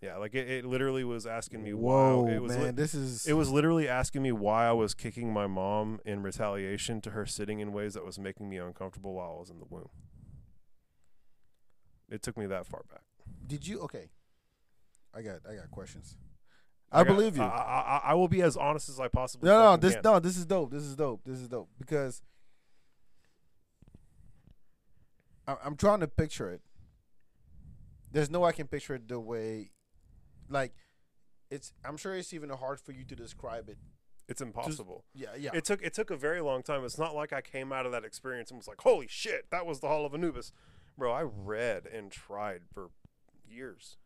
[0.00, 2.94] Yeah, like it, it literally was asking me Whoa, why it was man, li- this
[2.94, 7.10] is it was literally asking me why I was kicking my mom in retaliation to
[7.10, 9.88] her sitting in ways that was making me uncomfortable while I was in the womb.
[12.10, 13.02] It took me that far back.
[13.46, 14.10] Did you okay?
[15.14, 16.16] I got I got questions.
[16.90, 17.42] I I, got- believe you.
[17.42, 19.48] I, I, I- will be as honest as I possibly.
[19.48, 20.02] no, no, this can.
[20.04, 20.70] no, this is dope.
[20.70, 21.20] This is dope.
[21.24, 22.22] This is dope because
[25.46, 26.60] I, I'm trying to picture it.
[28.12, 29.70] There's no way I can picture it the way,
[30.48, 30.72] like,
[31.50, 31.72] it's.
[31.84, 33.76] I'm sure it's even hard for you to describe it.
[34.28, 35.04] It's impossible.
[35.14, 35.50] Yeah, yeah.
[35.54, 36.84] It took it took a very long time.
[36.84, 39.64] It's not like I came out of that experience and was like, "Holy shit, that
[39.66, 40.52] was the Hall of Anubis,"
[40.98, 41.12] bro.
[41.12, 42.90] I read and tried for
[43.48, 43.96] years.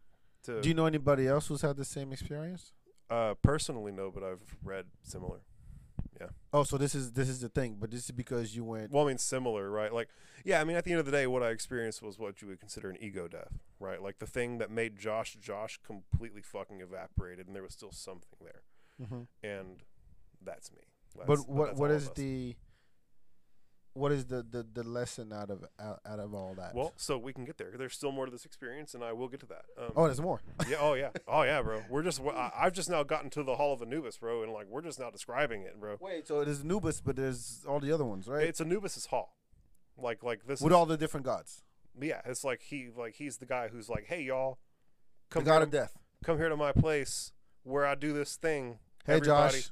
[0.45, 2.73] To Do you know anybody else who's had the same experience?
[3.11, 5.41] uh, personally no, but I've read similar.
[6.21, 6.29] Yeah.
[6.53, 8.91] Oh, so this is this is the thing, but this is because you went.
[8.93, 9.93] Well, I mean, similar, right?
[9.93, 10.09] Like,
[10.45, 12.49] yeah, I mean, at the end of the day, what I experienced was what you
[12.49, 14.01] would consider an ego death, right?
[14.03, 18.39] Like the thing that made Josh Josh completely fucking evaporated, and there was still something
[18.41, 18.63] there,
[19.01, 19.27] Mhm.
[19.43, 19.83] and
[20.41, 20.83] that's me.
[21.17, 22.57] That's, But what that's what is the
[23.95, 26.75] what is the, the, the lesson out of out, out of all that?
[26.75, 27.73] Well, so we can get there.
[27.77, 29.65] There's still more to this experience, and I will get to that.
[29.79, 30.41] Um, oh, there's more.
[30.69, 31.83] yeah, oh yeah, oh yeah, bro.
[31.91, 34.67] We're just, I, I've just now gotten to the Hall of Anubis, bro, and like
[34.69, 35.97] we're just now describing it, bro.
[36.01, 38.47] Wait, so there's Anubis, but there's all the other ones, right?
[38.47, 39.37] It's Anubis's hall,
[39.99, 40.61] like like this.
[40.61, 41.63] With is, all the different gods.
[42.01, 44.59] yeah, it's like he like he's the guy who's like, hey y'all,
[45.31, 45.99] come The god here of death.
[46.25, 47.33] come here to my place
[47.63, 48.79] where I do this thing.
[49.05, 49.71] Hey, everybody, Josh.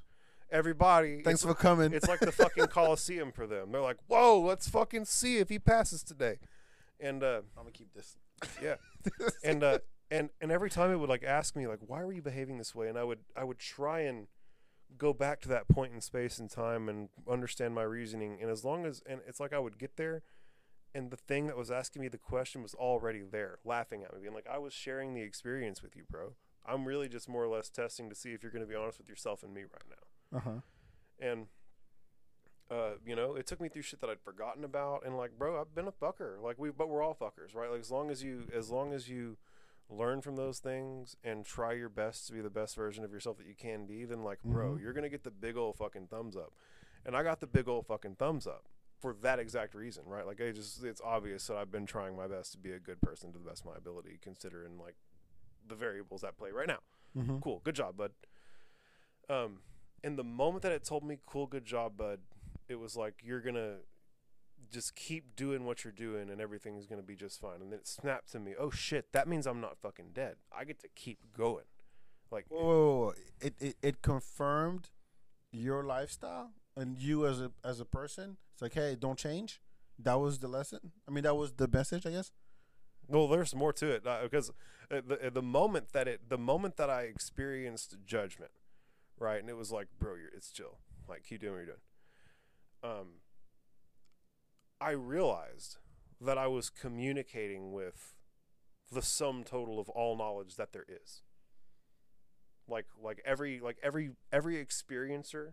[0.51, 1.23] Everybody.
[1.23, 1.93] Thanks for coming.
[1.93, 3.73] it's like the fucking Coliseum for them.
[3.73, 6.39] They're like, whoa, let's fucking see if he passes today,
[6.99, 8.17] and uh, I'm gonna keep this.
[8.63, 8.77] yeah,
[9.45, 9.79] and uh,
[10.11, 12.75] and and every time it would like ask me like, why were you behaving this
[12.75, 14.27] way, and I would I would try and
[14.99, 18.65] go back to that point in space and time and understand my reasoning, and as
[18.65, 20.23] long as and it's like I would get there.
[20.93, 24.23] And the thing that was asking me the question was already there, laughing at me,
[24.23, 26.33] being like, "I was sharing the experience with you, bro.
[26.67, 28.99] I'm really just more or less testing to see if you're going to be honest
[28.99, 30.61] with yourself and me right now." Uh huh.
[31.19, 31.47] and
[32.71, 35.61] uh, you know, it took me through shit that I'd forgotten about, and like, bro,
[35.61, 36.41] I've been a fucker.
[36.41, 37.69] Like we, but we're all fuckers, right?
[37.71, 39.39] Like as long as you, as long as you
[39.89, 43.39] learn from those things and try your best to be the best version of yourself
[43.39, 44.81] that you can be, then like, bro, Mhm.
[44.83, 46.53] you're gonna get the big old fucking thumbs up.
[47.05, 48.69] And I got the big old fucking thumbs up
[49.01, 50.25] for that exact reason, right?
[50.25, 53.01] Like, I just, it's obvious that I've been trying my best to be a good
[53.01, 54.95] person to the best of my ability, considering like
[55.67, 56.79] the variables at play right now
[57.19, 57.39] Mm-hmm.
[57.41, 58.13] cool, good job, bud.
[59.29, 59.59] Um,
[60.03, 62.21] and the moment that it told me, cool, good job, bud,
[62.69, 63.77] it was like, you're gonna
[64.71, 67.61] just keep doing what you're doing and everything's gonna be just fine.
[67.61, 70.37] And then it snapped to me, oh shit, that means I'm not fucking dead.
[70.57, 71.65] I get to keep going.
[72.31, 73.15] Like, Whoa, whoa, whoa.
[73.41, 74.91] It, it it confirmed
[75.51, 78.37] your lifestyle and you as a as a person.
[78.53, 79.61] It's like, hey, don't change.
[79.99, 80.93] That was the lesson.
[81.09, 82.31] I mean, that was the message, I guess.
[83.09, 84.51] well, there's more to it uh, because
[84.91, 88.53] uh, the the moment that it, the moment that I experienced judgment,
[89.21, 90.79] right, and it was like, bro, you're, it's chill.
[91.09, 91.79] Like, keep doing what you're doing.
[93.01, 93.07] Um,
[94.81, 95.77] I realized
[96.21, 98.15] that I was communicating with
[98.91, 101.23] the sum total of all knowledge that there is.
[102.69, 105.53] Like like every like every every experiencer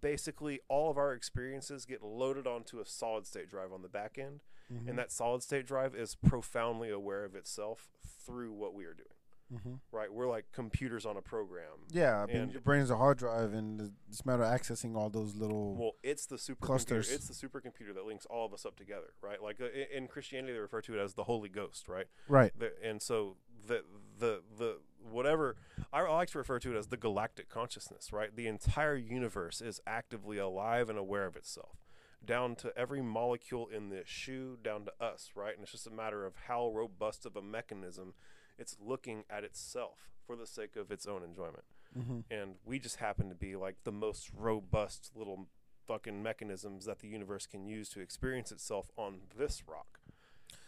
[0.00, 4.18] basically all of our experiences get loaded onto a solid state drive on the back
[4.18, 4.42] end
[4.72, 4.88] Mm-hmm.
[4.88, 7.90] and that solid state drive is profoundly aware of itself
[8.24, 9.13] through what we are doing
[9.52, 9.74] mm-hmm.
[9.92, 13.18] right we're like computers on a program Yeah, I mean, And- your brain's a hard
[13.18, 15.76] drive, and it's a matter of accessing all those little.
[15.76, 16.60] Well, it's the supercomputer.
[16.60, 17.10] Clusters.
[17.10, 19.42] It's the supercomputer that links all of us up together, right?
[19.42, 22.06] Like uh, in Christianity, they refer to it as the Holy Ghost, right?
[22.28, 22.52] right.
[22.58, 23.36] The, and so
[23.66, 23.84] the
[24.18, 24.78] the the
[25.10, 25.56] whatever
[25.92, 28.34] I I like to refer to it as the galactic consciousness, right?
[28.34, 31.78] The entire universe is actively alive and aware of itself,
[32.24, 35.54] down to every molecule in this shoe, down to us, right?
[35.54, 38.14] And it's just a matter of how robust of a mechanism
[38.58, 41.64] it's looking at itself for the sake of its own enjoyment
[41.96, 42.20] Mm-hmm.
[42.28, 45.46] and we just happen to be like the most robust little
[45.86, 50.00] fucking mechanisms that the universe can use to experience itself on this rock.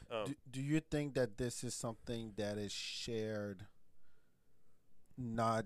[0.09, 3.67] Um, Do, do you think that this is something that is shared?
[5.19, 5.65] Not.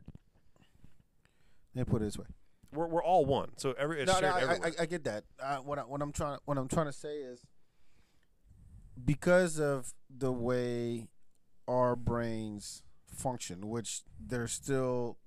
[1.74, 2.24] Let me put it this way.
[2.72, 4.54] we're we're all one, so every it's no, no, I.
[4.68, 5.24] I, I get that.
[5.42, 7.42] Uh, what I, what I'm trying what I'm trying to say is
[9.04, 11.08] because of the way
[11.70, 15.18] our brains function, which there's still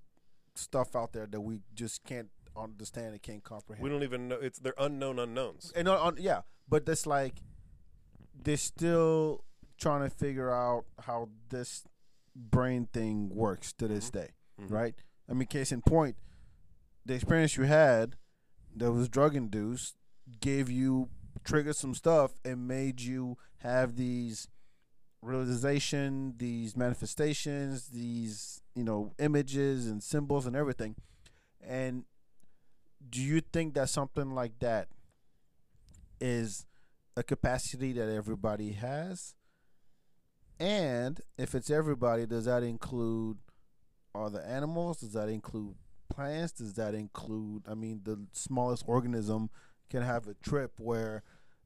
[0.56, 3.84] stuff out there that we just can't understand and can't comprehend.
[3.84, 5.72] we don't even know it's they're unknown unknowns.
[5.76, 7.41] and on, on yeah, but that's like
[8.44, 9.44] they're still
[9.80, 11.84] trying to figure out how this
[12.36, 14.12] brain thing works to this Mhm.
[14.12, 14.30] day,
[14.62, 14.72] Mhm.
[14.72, 14.96] right?
[15.30, 16.18] I mean, case in point,
[17.06, 18.18] the experience you had
[18.76, 19.96] that was drug induced
[20.39, 21.10] gave you
[21.44, 24.48] triggered some stuff and made you have these
[25.24, 30.95] realization, these manifestations, these you know images and symbols and everything.
[31.65, 32.03] And
[33.09, 34.88] do you think that something like that
[36.19, 36.65] is
[37.15, 39.36] a capacity that everybody has?
[40.59, 43.38] And if it's everybody, does that include
[44.13, 44.99] all the animals?
[44.99, 45.76] Does that include
[46.09, 46.53] plants?
[46.53, 47.63] Does that include?
[47.69, 49.49] I mean, the smallest organism
[49.89, 51.24] can have a trip where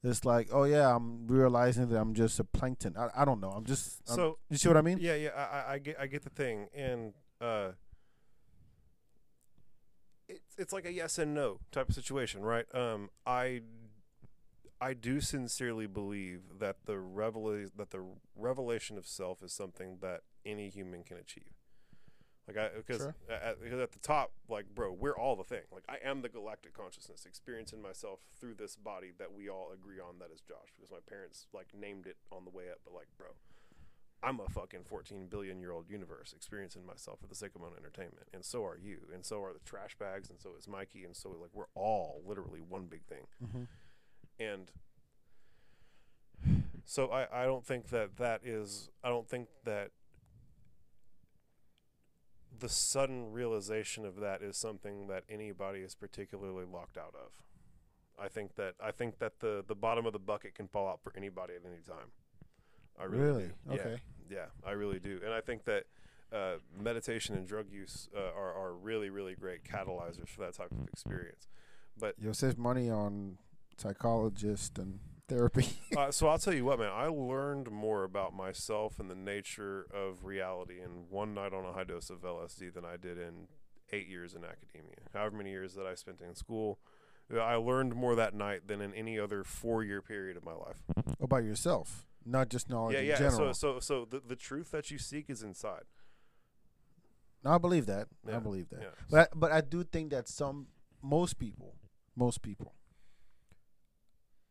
[0.08, 2.96] it's like, oh yeah, I'm realizing that I'm just a plankton.
[2.98, 3.50] I, I don't know.
[3.52, 4.02] I'm just.
[4.08, 4.98] I'm- So you see what I mean?
[5.02, 7.72] yeah, yeah, I, I- I get I get the thing, and uh,
[10.30, 12.66] it's it's like a yes and no type of situation, right?
[12.74, 13.62] Um, I
[14.80, 18.04] I do sincerely believe that the revela- that the
[18.36, 21.54] revelation of self is something that any human can achieve.
[22.48, 23.16] Like I because Sure.
[23.30, 25.64] at, at the top, like bro, we're all the thing.
[25.72, 30.00] Like I am the galactic consciousness, experiencing myself through this body that we all agree
[30.00, 30.70] on that is Josh.
[30.76, 33.28] Because my parents like named it on the way up, but like bro,
[34.24, 37.68] I'm a fucking 14 billion year old universe experiencing myself for the sake of my
[37.68, 40.68] own entertainment, and so are you, and so are the trash bags, and so is
[40.68, 43.64] Mikey, and so like we're all literally one big thing Mm-hmm.
[44.40, 44.72] and
[46.86, 49.92] so I, I don't think that that is I don't think that
[52.60, 57.32] the sudden realization of that is something that anybody is particularly locked out of.
[58.20, 61.02] I think that I think that the the bottom of the bucket can fall out
[61.04, 62.12] for anybody at any time.
[63.00, 63.50] I really, Really?
[63.68, 63.74] do.
[63.74, 64.02] Okay.
[64.30, 65.84] Yeah, I really do, and I think that
[66.34, 70.72] uh, meditation and drug use uh, are are really really great catalyzers for that type
[70.72, 71.48] of experience.
[72.00, 73.38] But You'll save money on
[73.78, 75.68] psychologists and therapy.
[75.98, 76.92] uh, so I'll tell you what, man.
[76.94, 81.74] I learned more about myself and the nature of reality in one night on a
[81.74, 83.48] high dose of LSD than I did in
[83.92, 84.96] eight years in academia.
[85.14, 86.80] However many years that I spent in school,
[87.34, 90.78] I learned more that night than in any other four-year period of my life.
[91.20, 93.18] about yourself, not just knowledge yeah, in yeah.
[93.18, 93.54] general.
[93.54, 95.84] So, so, so the the truth that you seek is inside.
[97.44, 98.08] No, I believe that.
[98.32, 98.82] I believe that.
[98.82, 98.88] Yeah.
[99.10, 100.68] But I, but I do think that some
[101.02, 101.76] most people,
[102.16, 102.74] most people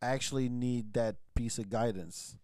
[0.01, 2.37] actually need that piece of guidance.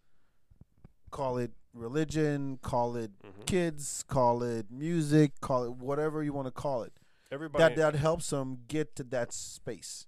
[1.11, 3.45] Call it religion, call it Mhm.
[3.45, 6.93] kids, call it music, call it whatever you want to call it.
[7.31, 7.63] Everybody.
[7.63, 10.07] That that helps them get to that space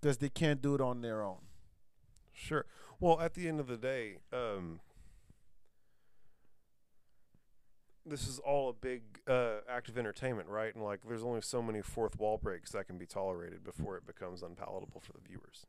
[0.00, 1.46] because they can't do it on their own.
[2.32, 2.66] Sure.
[2.98, 4.80] Well, at the end of the day, um,
[8.04, 10.74] this is all a big uh, act of entertainment, right?
[10.74, 14.06] And like, there's only so many fourth wall breaks that can be tolerated before it
[14.06, 15.66] becomes unpalatable for the viewers.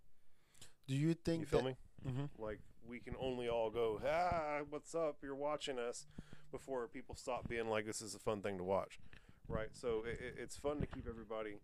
[0.92, 1.76] Do you think You feel that, me?
[2.06, 2.44] Mm-hmm.
[2.44, 5.20] Like, we can only all go, ah, what's up?
[5.24, 6.06] You're watching us,
[6.52, 9.00] before people stop being like, this is a fun thing to watch,
[9.48, 9.70] right?
[9.72, 11.60] So it, it, it's fun to keep everybody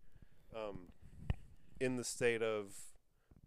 [0.56, 0.94] um,
[1.82, 2.74] in the state of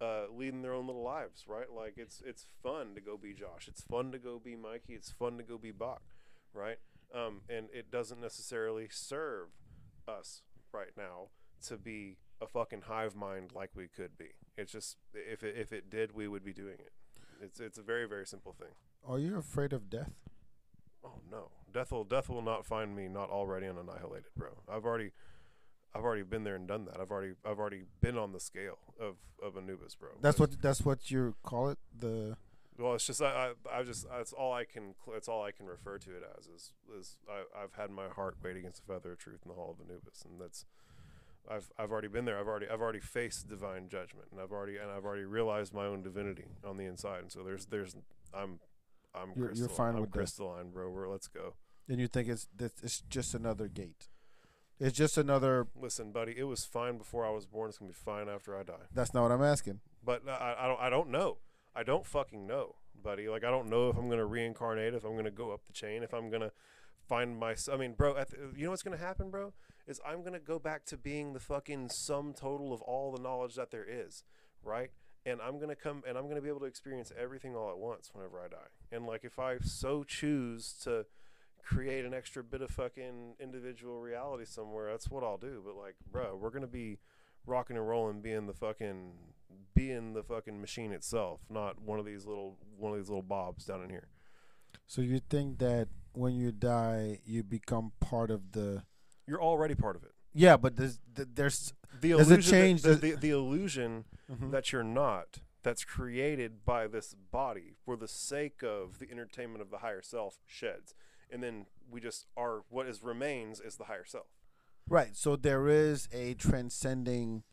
[0.02, 1.72] uh, leading their own little lives, right?
[1.74, 3.66] Like it's it's fun to go be Josh.
[3.66, 4.92] It's fun to go be Mikey.
[4.92, 6.02] It's fun to go be Bak,
[6.52, 6.76] right?
[7.14, 9.48] Um, and it doesn't necessarily serve
[10.06, 11.28] us right now
[11.68, 14.30] to be a fucking hive mind like we could be.
[14.56, 16.92] It's just if it, if it did, we would be doing it.
[17.42, 18.74] It's it's a very very simple thing.
[19.06, 20.12] Are you afraid of death?
[21.04, 24.50] Oh no, death will death will not find me not already unannihilated, bro.
[24.70, 25.12] I've already
[25.94, 27.00] I've already been there and done that.
[27.00, 30.10] I've already I've already been on the scale of of Anubis, bro.
[30.20, 31.78] That's But- what that's what you call it.
[31.98, 32.36] The
[32.78, 35.66] Well, it's just I, I I just that's all I can that's all I can
[35.66, 39.12] refer to it as is is I, I've had my heart weighed against the feather
[39.12, 40.66] of truth in the hall of Anubis, and that's
[41.48, 42.38] I've I've already been there.
[42.38, 45.86] I've already I've already faced divine judgment, and I've already and I've already realized my
[45.86, 47.20] own divinity on the inside.
[47.22, 47.96] And so there's there's
[48.34, 48.60] I'm
[49.14, 50.18] I'm You're- you're fine I'm with that.
[50.18, 50.90] crystalline, bro.
[50.90, 51.54] We're, let's go.
[51.88, 54.08] and you think it's that it's just another gate.
[54.78, 55.66] It's just another.
[55.74, 57.68] Listen, buddy, it was fine before I was born.
[57.68, 58.86] It's gonna be fine after I die.
[58.94, 59.80] That's not what I'm asking.
[60.04, 61.38] But I, I don't I don't know.
[61.74, 63.28] I don't fucking know, buddy.
[63.28, 66.02] Like I don't know if I'm gonna reincarnate, if I'm gonna go up the chain,
[66.02, 66.52] if I'm gonna
[67.08, 67.54] find my.
[67.72, 69.52] I mean, bro, at the, you know what's gonna happen, bro?
[69.90, 73.56] Is I'm gonna go back to being the fucking sum total of all the knowledge
[73.56, 74.22] that there is,
[74.62, 74.90] right?
[75.26, 78.10] And I'm gonna come and I'm gonna be able to experience everything all at once
[78.12, 78.70] whenever I die.
[78.92, 81.06] And like if I so choose to
[81.60, 85.60] create an extra bit of fucking individual reality somewhere, that's what I'll do.
[85.64, 86.98] But like, bro, we're gonna be
[87.44, 89.14] rocking and rolling, being the fucking
[89.74, 93.64] being the fucking machine itself, not one of these little one of these little bobs
[93.64, 94.06] down in here.
[94.86, 98.84] So you think that when you die, you become part of the?
[99.30, 100.10] You're already part of it.
[100.34, 104.50] Yeah, but there's there's The Does it illusion, change the, the- the, the illusion Mhm.
[104.50, 109.70] that you're not, that's created by this body for the sake of the entertainment of
[109.70, 110.94] the higher self sheds,
[111.30, 114.26] and then we just are what is remains is the higher self.
[114.88, 115.16] right.
[115.16, 117.44] So there is a transcending.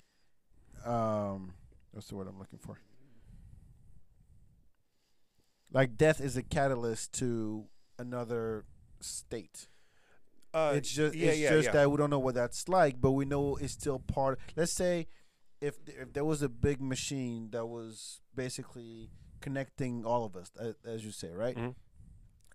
[0.85, 1.53] Um,
[1.91, 2.79] what's the word I'm looking for?
[5.71, 7.65] like death is a catalyst to
[7.99, 8.65] another
[9.01, 9.67] state.
[10.57, 11.71] Uh, it's just yeah, it's yeah, just yeah.
[11.73, 14.39] that we don't know what that's like, but we know it's still part.
[14.55, 15.07] Let's say
[15.61, 20.51] if if there was a big machine that was basically connecting all of us,
[20.83, 21.55] as you say, right?
[21.55, 21.75] Mhm.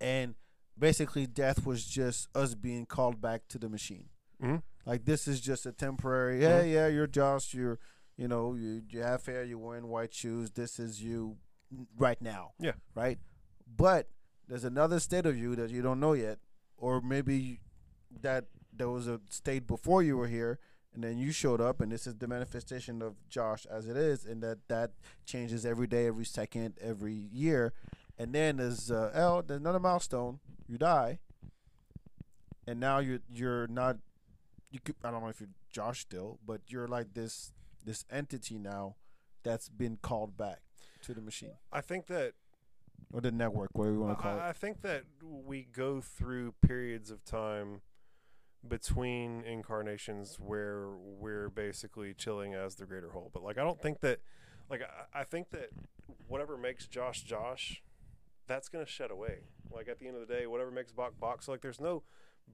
[0.01, 0.35] And
[0.77, 4.09] basically, death was just us being called back to the machine.
[4.43, 4.63] Mhm.
[4.85, 6.43] Like this is just a temporary.
[6.43, 7.55] Yeah, yeah, you're Josh.
[7.55, 7.79] You're,
[8.17, 9.45] you know, you you have hair.
[9.45, 10.51] You're wearing white shoes.
[10.51, 11.37] This is you
[11.97, 12.55] right now.
[12.59, 12.73] Yeah.
[12.95, 13.19] Right.
[13.67, 14.09] But
[14.49, 16.41] there's another state of you that you don't know yet,
[16.77, 17.61] or maybe
[18.21, 20.59] that there was a state before you were here,
[20.95, 24.25] and then you showed up, and this is the manifestation of Josh as it is,
[24.25, 24.93] and that that
[25.25, 27.73] changes every day, every second, every year,
[28.19, 29.43] and then there's uh, L.
[29.43, 30.41] There's another milestone.
[30.69, 31.19] You die,
[32.67, 33.99] and now you're you're not.
[34.71, 37.53] You could, I don't know if you're Josh still, but you're like this
[37.85, 38.97] this entity now
[39.43, 40.61] that's been called back
[41.03, 42.35] to the machine I think that
[43.13, 44.51] or the network, whatever you want to call I, it.
[44.51, 47.83] I think that we go through periods of time
[48.67, 53.31] between incarnations where we're basically chilling as the greater whole.
[53.33, 54.21] But like, I don't think that,
[54.71, 55.71] like, I, I think that
[56.29, 57.83] whatever makes Josh Josh,
[58.47, 59.41] that's gonna shed away.
[59.71, 61.43] Like at the end of the day, whatever makes Bak Bak.
[61.43, 62.03] So like, there's no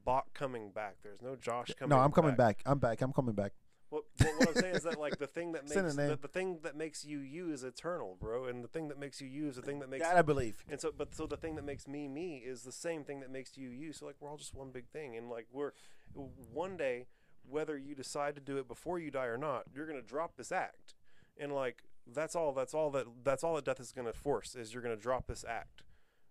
[0.05, 0.97] Bak coming back.
[1.03, 1.91] There's no Josh coming.
[1.91, 1.99] Back.
[1.99, 2.63] No, I'm coming back.
[2.65, 3.03] I'm back.
[3.03, 3.53] I'm coming back.
[3.91, 6.59] Well, well, what I'm saying is that like the thing that makes the, the thing
[6.63, 9.57] that makes you you is eternal, bro, and the thing that makes you you is
[9.57, 10.63] the thing that makes That I believe.
[10.71, 13.31] and so, but so the thing that makes me me is the same thing that
[13.31, 13.93] makes you you.
[13.93, 15.73] So like we're all just one big thing, and like we're
[16.15, 17.07] one day,
[17.49, 20.53] whether you decide to do it before you die or not, you're gonna drop this
[20.53, 20.95] act,
[21.37, 22.53] and like that's all.
[22.53, 23.07] That's all that.
[23.25, 25.83] That's all that death is gonna force is you're gonna drop this act.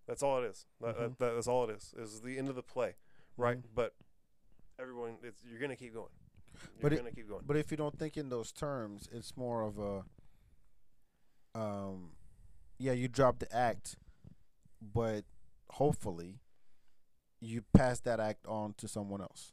[0.08, 0.66] That's all it is.
[0.82, 1.18] That, Mhm.
[1.18, 1.94] that, that's all it is.
[1.98, 2.96] Is the end of the play,
[3.36, 3.58] right?
[3.58, 3.64] Mhm.
[3.76, 3.94] But
[4.80, 6.12] everyone, it's you're gonna keep going.
[6.80, 7.44] You're But gonna keep going.
[7.46, 10.06] But if you don't think in those terms, it's more of a
[11.56, 12.12] um
[12.80, 13.98] yeah, you drop the act,
[14.82, 15.26] but
[15.72, 16.40] hopefully
[17.40, 19.52] you pass that act on to someone else.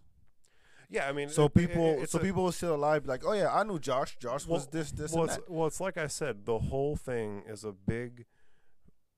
[0.90, 3.24] Yeah, I mean, So it- it- people it's so a- people will still alive like,
[3.24, 4.16] "Oh yeah, I knew Josh.
[4.18, 6.96] Josh was this this well, and it's, that." well, it's like I said, the whole
[6.96, 8.26] thing is a big.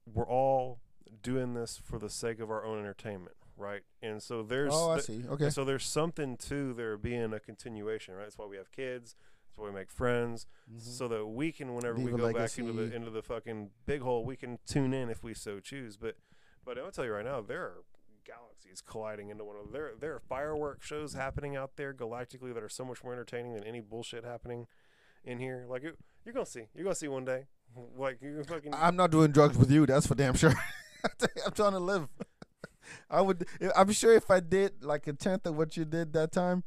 [0.07, 0.81] We're all
[1.23, 3.83] doing this for the sake of our own entertainment, right?
[4.03, 5.29] And so there's Oh, I th- see.
[5.29, 5.51] Okay.
[5.51, 8.23] so there's something to there being a continuation, right?
[8.25, 9.17] That's why we have kids.
[9.49, 10.79] That's why we make friends, mm-hmm.
[10.79, 14.03] so that we can, whenever Leave we go back into the into the fucking big
[14.03, 15.97] hole, we can tune in if we so choose.
[15.97, 16.17] But
[16.65, 17.85] but I'll tell you right now, there are
[18.67, 19.71] galaxies colliding into one another.
[19.73, 23.55] There there are firework shows happening out there galactically that are so much more entertaining
[23.55, 24.67] than any bullshit happening
[25.25, 25.67] in here.
[25.69, 25.93] Like you,
[26.25, 27.45] you're gonna see, you're gonna see one day.
[27.97, 28.75] Like you're fucking.
[28.75, 29.87] I'm not doing drugs with you.
[29.87, 30.55] That's for damn sure.
[31.05, 32.09] I'm trying to live.
[33.11, 33.47] I would.
[33.77, 36.63] I'm sure if I did like a tenth of what you did that time,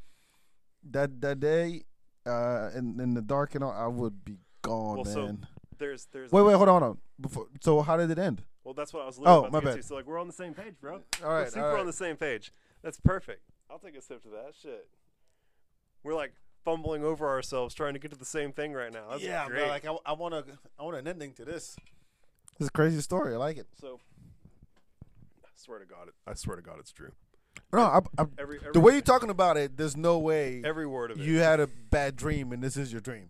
[0.89, 1.83] that that day,
[2.25, 5.47] uh, in in the dark and all, I would be gone, Well, so- man.
[5.77, 6.31] there's there's.
[6.31, 6.97] wait, wait, hold on, hold on.
[7.21, 8.43] Before, so how did it end?
[8.63, 9.19] Well, that's what I was.
[9.19, 9.81] Oh, about my to get bad.
[9.81, 9.87] to.
[9.87, 10.95] So like we're on the same page, bro.
[10.95, 10.99] All
[11.31, 11.79] right, we're super all right.
[11.79, 12.51] on the same page.
[12.81, 13.41] That's perfect.
[13.69, 14.87] I'll take a sip to that shit.
[16.03, 16.33] We're like
[16.63, 19.09] fumbling over ourselves trying to get to the same thing right now.
[19.11, 19.59] That's yeah, great.
[19.59, 21.75] bro, like I, I want to, I want an ending to this.
[22.57, 23.33] This is a crazy story.
[23.33, 23.67] I like it.
[23.79, 23.99] so,
[25.43, 27.11] I swear to God, it, I swear to God, it's true.
[27.71, 30.87] No, I, I, Every, every the way you're talking about it, there's no way every
[30.87, 31.23] word of it.
[31.23, 33.29] you had a bad dream and this is your dream.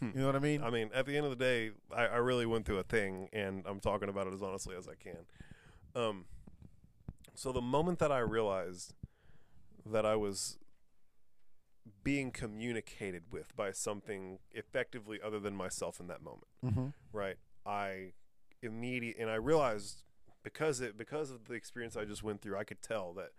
[0.00, 0.62] You know what I mean?
[0.62, 3.28] I mean, at the end of the day, I, I really went through a thing,
[3.32, 5.16] and I'm talking about it as honestly as I can.
[5.94, 6.26] Um,
[7.34, 8.92] so the moment that I realized
[9.86, 10.58] that I was
[12.02, 16.86] being communicated with by something effectively other than myself in that moment, mm-hmm.
[17.12, 17.36] right?
[17.64, 18.12] I
[18.62, 20.02] immediate and I realized
[20.42, 23.30] because it because of the experience I just went through, I could tell that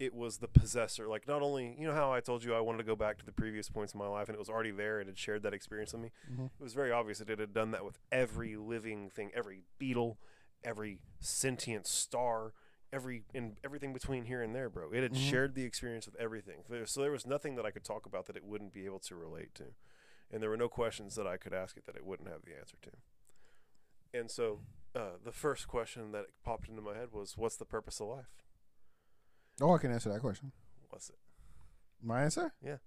[0.00, 1.06] it was the possessor.
[1.06, 3.26] Like not only you know how I told you I wanted to go back to
[3.26, 5.52] the previous points in my life and it was already there and had shared that
[5.52, 6.10] experience with me.
[6.28, 6.46] Mhm.
[6.46, 10.18] It was very obvious that it had done that with every living thing, every beetle,
[10.64, 12.54] every sentient star,
[12.92, 14.90] every and everything between here and there, bro.
[14.90, 15.30] It had Mhm.
[15.30, 16.64] shared the experience with everything.
[16.86, 19.14] So there was nothing that I could talk about that it wouldn't be able to
[19.14, 19.74] relate to.
[20.30, 22.56] And there were no questions that I could ask it that it wouldn't have the
[22.58, 22.90] answer to.
[24.14, 24.60] And so
[24.94, 28.34] uh, the first question that popped into my head was, "What's the purpose of life?
[29.60, 30.52] Oh, I can answer that question.
[30.88, 31.16] What's it?"
[32.02, 32.52] My answer?
[32.62, 32.78] Yeah.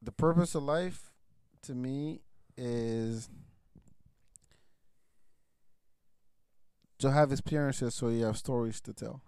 [0.00, 1.12] The purpose of life
[1.62, 2.22] to me
[2.56, 3.28] is
[6.98, 9.22] to have experiences so you have stories to tell.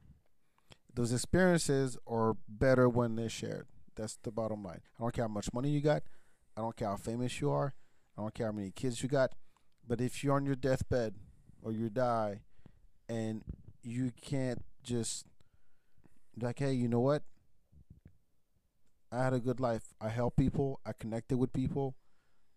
[0.95, 3.67] Those experiences are better when they're shared.
[3.97, 4.81] That's the bottom line.
[4.99, 6.03] I don't care how much money you got.
[6.57, 7.75] I don't care how famous you are.
[8.17, 9.35] I don't care how many kids you got.
[9.87, 11.15] But if you're on your deathbed
[11.63, 12.43] or you die
[13.09, 13.43] and
[13.83, 15.27] you can't just
[16.43, 17.23] like, hey, you know what?
[19.13, 19.95] I had a good life.
[20.01, 20.81] I helped people.
[20.87, 21.97] I connected with people.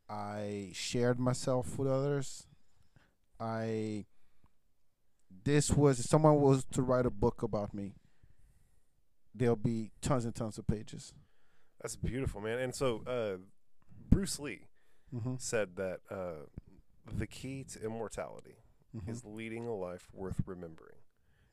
[0.10, 2.48] I shared myself with others.
[3.40, 4.06] I
[5.44, 7.96] this was if someone was to write a book about me,
[9.34, 11.14] there'll be tons and tons of pages.
[11.82, 12.60] That's beautiful, man.
[12.60, 13.38] And so, uh,
[14.10, 14.62] Bruce Lee
[15.14, 15.36] Mm-hmm.
[15.38, 16.48] said that uh,
[17.18, 18.56] the key to immortality
[19.08, 20.96] is leading a life worth remembering,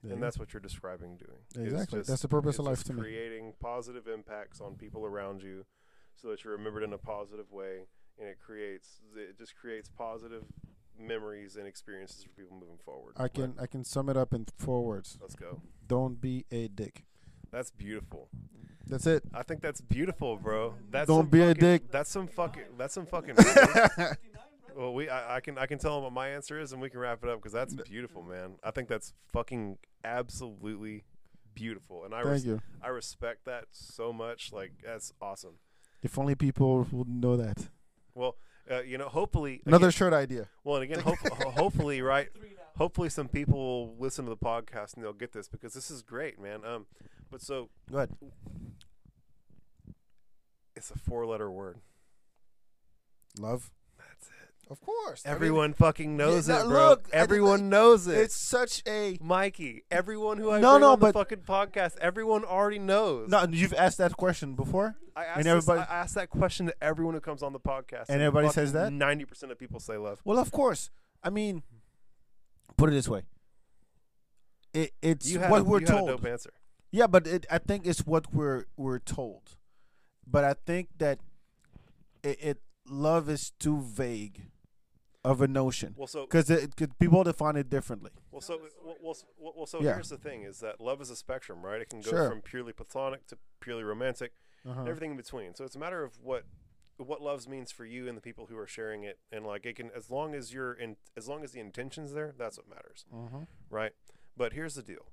[0.02, 1.66] and that's what you're describing doing.
[1.66, 3.00] Exactly just- that's the purpose of life to me.
[3.02, 5.64] creating positive impacts on people around you,
[6.16, 7.86] so that you're remembered in a positive way,
[8.18, 10.44] and it creates it just creates positive
[10.98, 13.14] memories and experiences for people moving forward.
[13.16, 15.18] I can I can sum it up in four words.
[15.20, 15.60] Let's go.
[15.86, 17.04] Don't be a dick.
[17.50, 18.28] That's beautiful.
[18.86, 19.22] That's it.
[19.32, 20.74] I think that's beautiful, bro.
[20.90, 21.90] That's Don't be a dick.
[21.90, 22.64] That's some fucking.
[22.76, 23.36] That's some fucking.
[24.76, 25.08] well, we.
[25.08, 25.58] I, I can.
[25.58, 27.52] I can tell them what my answer is, and we can wrap it up because
[27.52, 28.56] that's beautiful, man.
[28.62, 31.04] I think that's fucking absolutely
[31.54, 32.18] beautiful, and I.
[32.22, 32.60] Thank res- you.
[32.82, 34.52] I respect that so much.
[34.52, 35.54] Like that's awesome.
[36.02, 37.68] If only people would know that.
[38.14, 38.36] Well,
[38.70, 40.48] uh, you know, hopefully Another again- shirt idea.
[40.64, 41.18] well, and again, hope,
[41.54, 42.28] hopefully, right?
[42.78, 43.56] Hopefully, some people
[43.88, 46.64] will listen to the podcast and they'll get this because this is great, man.
[46.64, 46.86] Um,
[47.30, 48.10] but so Go ahead.
[50.74, 51.78] it's a four-letter word.
[53.38, 53.70] Love.
[54.70, 55.22] Of course.
[55.26, 56.88] Everyone fucking knows Yeah, it, no, bro.
[56.90, 58.16] look, I- everyone uh, knows it.
[58.16, 59.82] It's such a Mikey.
[59.90, 63.28] Everyone who I No, no, on the but- fucking podcast, everyone already knows.
[63.30, 63.44] no.
[63.50, 66.74] You've asked that question before, I asked and this- everybody- I asked that question to
[66.82, 68.92] everyone who comes on the podcast, And everybody says that?
[68.92, 70.20] Ninety percent of people say love.
[70.24, 70.88] Well, of course.
[71.22, 71.64] I mean,
[72.76, 73.24] put it this way.
[74.72, 76.08] It, it's what a, we're you had a told.
[76.10, 76.52] dope answer.
[76.92, 79.56] Yeah, but it, I think it's what we're we're told.
[80.26, 81.18] But I think that
[82.22, 82.58] it, it
[82.88, 84.49] love is too vague
[85.24, 86.50] of a notion Well, so because
[86.98, 88.10] people define it differently.
[88.30, 89.94] Well, so well, well, well, so Yeah.
[89.94, 91.80] here's the thing: is that love is a spectrum, right?
[91.80, 92.28] It can go Sure.
[92.30, 94.32] from purely platonic to purely romantic,
[94.64, 94.80] Uh-huh.
[94.80, 95.54] and everything in between.
[95.54, 96.44] So it's a matter of what
[96.96, 99.74] what loves means for you and the people who are sharing it, and like it
[99.76, 103.06] can, as long as you're in, as long as the intention's there, that's what matters,
[103.10, 103.46] Uh-huh.
[103.70, 103.92] right?
[104.36, 105.06] But here's the deal: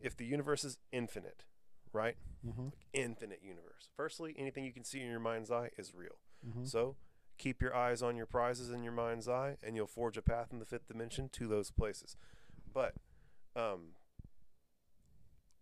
[0.00, 1.44] if the universe is infinite,
[1.92, 2.16] right?
[2.48, 2.70] Uh-huh.
[2.92, 3.88] Infinite universe.
[3.96, 6.18] Firstly, anything you can see in your mind's eye is real.
[6.48, 6.64] Uh-huh.
[6.64, 6.96] So
[7.42, 10.48] keep your eyes on your prizes in your mind's eye, and you'll forge a path
[10.52, 12.16] in the fifth dimension to those places.
[12.72, 12.94] But,
[13.56, 13.94] um,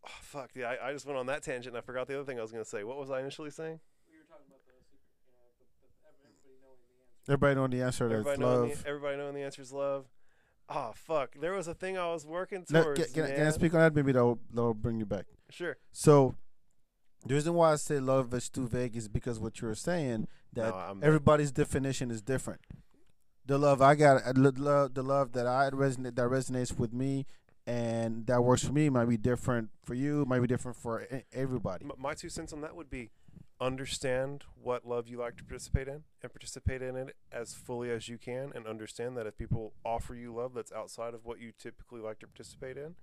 [0.06, 2.24] oh, fuck, yeah, I, I just went on that tangent and I forgot the other
[2.24, 2.84] thing I was going to say.
[2.84, 3.80] What was I initially saying?
[4.10, 7.82] We were talking about the secret, you the, the, everybody knowing Everybody know the the
[7.84, 8.04] answer.
[8.04, 8.08] answer.
[8.08, 8.82] That's Everybody knowing, love.
[8.82, 10.04] the, everybody knowing the answer is love.
[10.68, 11.34] Oh, fuck.
[11.40, 13.04] There was a thing I was working No, towards.
[13.06, 13.94] can, can, I- can I speak on that?
[13.94, 15.24] Maybe that'll, that'll bring you back.
[15.48, 15.76] Sure.
[15.92, 16.36] So,
[17.26, 20.70] the reason why I say love is too vague is because what you're saying that
[20.70, 22.60] No, everybody's definition is different.
[23.46, 27.26] The love I got, uh, the love that I resonate that resonates with me,
[27.66, 31.86] and that works for me might be different for you, might be different for everybody.
[31.98, 33.10] My two cents on that would be
[33.60, 38.08] understand what love you like to participate in and participate in it as fully as
[38.08, 41.52] you can and understand that if people offer you love that's outside of what you
[41.58, 42.94] typically like to participate in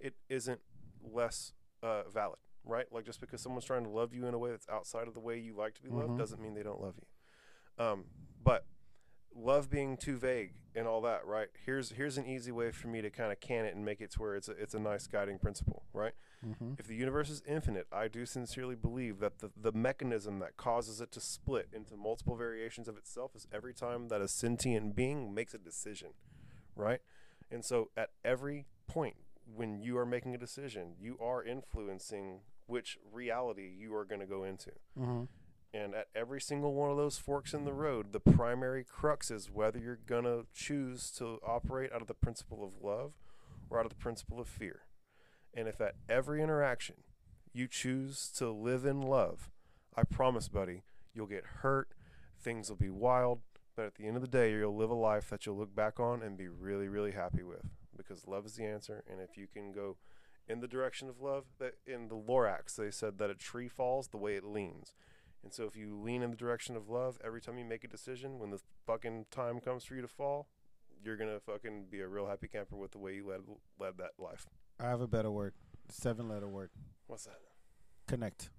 [0.00, 0.60] it isn't
[1.08, 1.52] less
[1.84, 4.68] uh, valid right like just because someone's trying to love you in a way that's
[4.68, 6.18] outside of the way you like to be loved Mhm.
[6.18, 8.04] doesn't mean they don't love you um,
[8.42, 8.66] but
[9.34, 13.00] love being too vague and all that right here's here's an easy way for me
[13.00, 15.06] to kind of can it and make it to where it's a, it's a nice
[15.06, 16.12] guiding principle right
[16.44, 16.72] Mm-hmm.
[16.76, 21.00] if the universe is infinite, I do sincerely believe that the, the mechanism that causes
[21.00, 25.32] it to split into multiple variations of itself is every time that a sentient being
[25.32, 26.08] makes a decision,
[26.74, 26.98] right?
[27.48, 29.18] And so at every point
[29.54, 34.26] when you are making a decision, you are influencing which reality you are going to
[34.26, 34.70] go into.
[34.98, 35.24] Mm-hmm.
[35.74, 39.50] And at every single one of those forks in the road, the primary crux is
[39.50, 43.12] whether you're going to choose to operate out of the principle of love
[43.70, 44.82] or out of the principle of fear.
[45.54, 46.96] And if at every interaction
[47.54, 49.50] you choose to live in love,
[49.96, 50.82] I promise, buddy,
[51.14, 51.88] you'll get hurt,
[52.38, 53.40] things will be wild,
[53.74, 55.98] but at the end of the day, you'll live a life that you'll look back
[55.98, 57.64] on and be really, really happy with
[57.96, 59.02] because love is the answer.
[59.10, 59.96] And if you can go
[60.48, 64.08] in the direction of love, that in the Lorax, they said that a tree falls
[64.08, 64.92] the way it leans.
[65.42, 67.88] And so if you lean in the direction of love, every time you make a
[67.88, 70.48] decision, when the fucking time comes for you to fall,
[71.04, 73.40] you're gonna fucking be a real happy camper with the way you led
[73.78, 74.46] led that life.
[74.78, 75.54] I have a better word,
[75.88, 76.70] seven letter word,
[77.08, 77.40] What's that?
[78.06, 78.50] connect.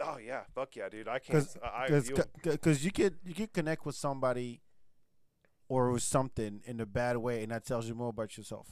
[0.00, 1.08] Oh yeah, fuck yeah, dude.
[1.08, 1.38] I can't.
[1.38, 4.60] Because I, I you'll- because you could you could connect with somebody
[5.68, 8.68] or with something in a bad way, and that tells you more about yourself.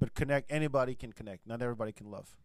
[0.00, 1.46] But connect, anybody can connect.
[1.46, 2.36] Not everybody can love.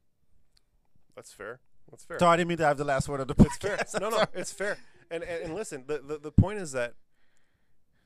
[1.15, 1.61] that's fair.
[1.89, 2.19] That's fair.
[2.19, 3.77] So I didn't mean to have the last word of the It's fair.
[3.77, 3.99] podcast.
[4.01, 4.77] No, no, it's fair.
[5.09, 6.95] And, and and listen, the, the the point is that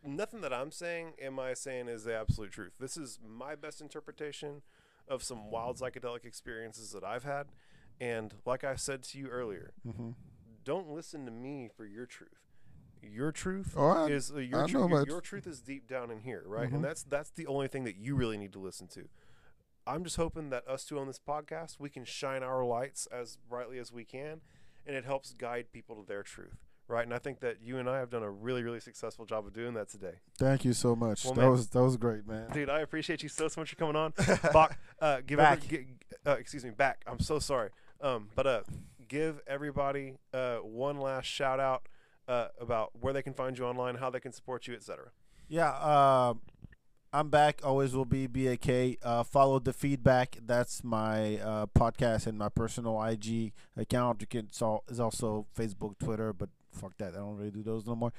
[0.06, 2.74] nothing that I'm saying am I saying is the absolute truth.
[2.80, 4.62] This is my best interpretation
[5.08, 7.48] of some wild psychedelic experiences that I've had.
[8.00, 10.14] And like I said to you earlier, Mhm.
[10.64, 12.30] don't listen to me for your truth.
[13.02, 16.12] Your truth Oh, I- is uh, your, I tru- your, your truth is deep down
[16.12, 16.70] in here, right?
[16.70, 16.76] Mhm.
[16.76, 19.08] And that's that's the only thing that you really need to listen to.
[19.90, 23.40] I'm just hoping that us two on this podcast, we can shine our lights as
[23.50, 24.42] brightly as we can,
[24.86, 27.04] and it helps guide people to their truth, right?
[27.04, 29.54] And I think that you and I have done a really, really successful job of
[29.54, 30.20] doing that today.
[30.38, 31.26] Thank you so much.
[31.26, 31.50] Well, that man.
[31.50, 32.52] was that was great, man.
[32.52, 34.14] Dude, I appreciate you so, so much for coming on.
[34.54, 35.64] Bach, uh, give Bak.
[35.66, 35.88] Every,
[36.24, 37.04] uh, excuse me, Bak.
[37.08, 37.72] I'm so sorry.
[38.00, 38.62] Um, but uh,
[39.08, 41.88] give everybody uh, one last shout out
[42.28, 45.10] uh, about where they can find you online, how they can support you, etc.
[45.48, 46.36] Yeah, uh,
[47.12, 47.62] I'm Bak.
[47.64, 49.00] Always will be BAK.
[49.02, 50.46] Uh, follow the Feedbak.
[50.46, 54.22] That's my uh, podcast and my personal IG account.
[54.22, 57.14] You can it's, all, it's also Facebook, Twitter, but fuck that.
[57.14, 58.14] I don't really do those no more.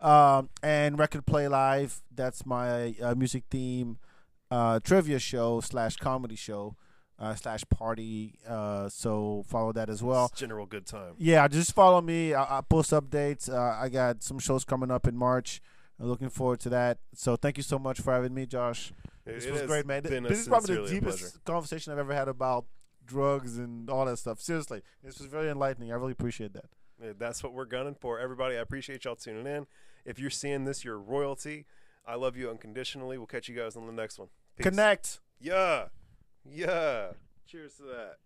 [0.00, 2.02] Um, and Record Play Live.
[2.12, 3.98] That's my uh, music theme
[4.50, 6.74] uh, trivia show slash comedy show
[7.20, 8.40] uh, slash party.
[8.46, 10.26] Uh, so follow that as well.
[10.32, 11.14] It's general good time.
[11.16, 12.34] Yeah, just follow me.
[12.34, 13.48] I, I post updates.
[13.48, 15.62] Uh, I got some shows coming up in March.
[16.00, 16.98] I'm looking forward to that.
[17.14, 18.92] So thank you so much for having me, Josh.
[19.24, 20.02] It- This it was great, man.
[20.02, 22.66] This is probably the deepest conversation I've ever had about
[23.04, 24.40] drugs and all that stuff.
[24.40, 25.92] Seriously, this was very enlightening.
[25.92, 26.66] I really appreciate that.
[27.02, 28.18] Yeah, That's what we're gunning for.
[28.20, 29.66] Everybody, I appreciate y'all tuning in.
[30.04, 31.66] If you're seeing this, you're royalty.
[32.06, 33.16] I love you unconditionally.
[33.18, 34.28] We'll catch you guys on the next one.
[34.56, 34.64] Peace.
[34.64, 35.20] Connect.
[35.40, 35.86] Yeah.
[36.44, 37.12] Yeah.
[37.46, 38.16] Cheers to that.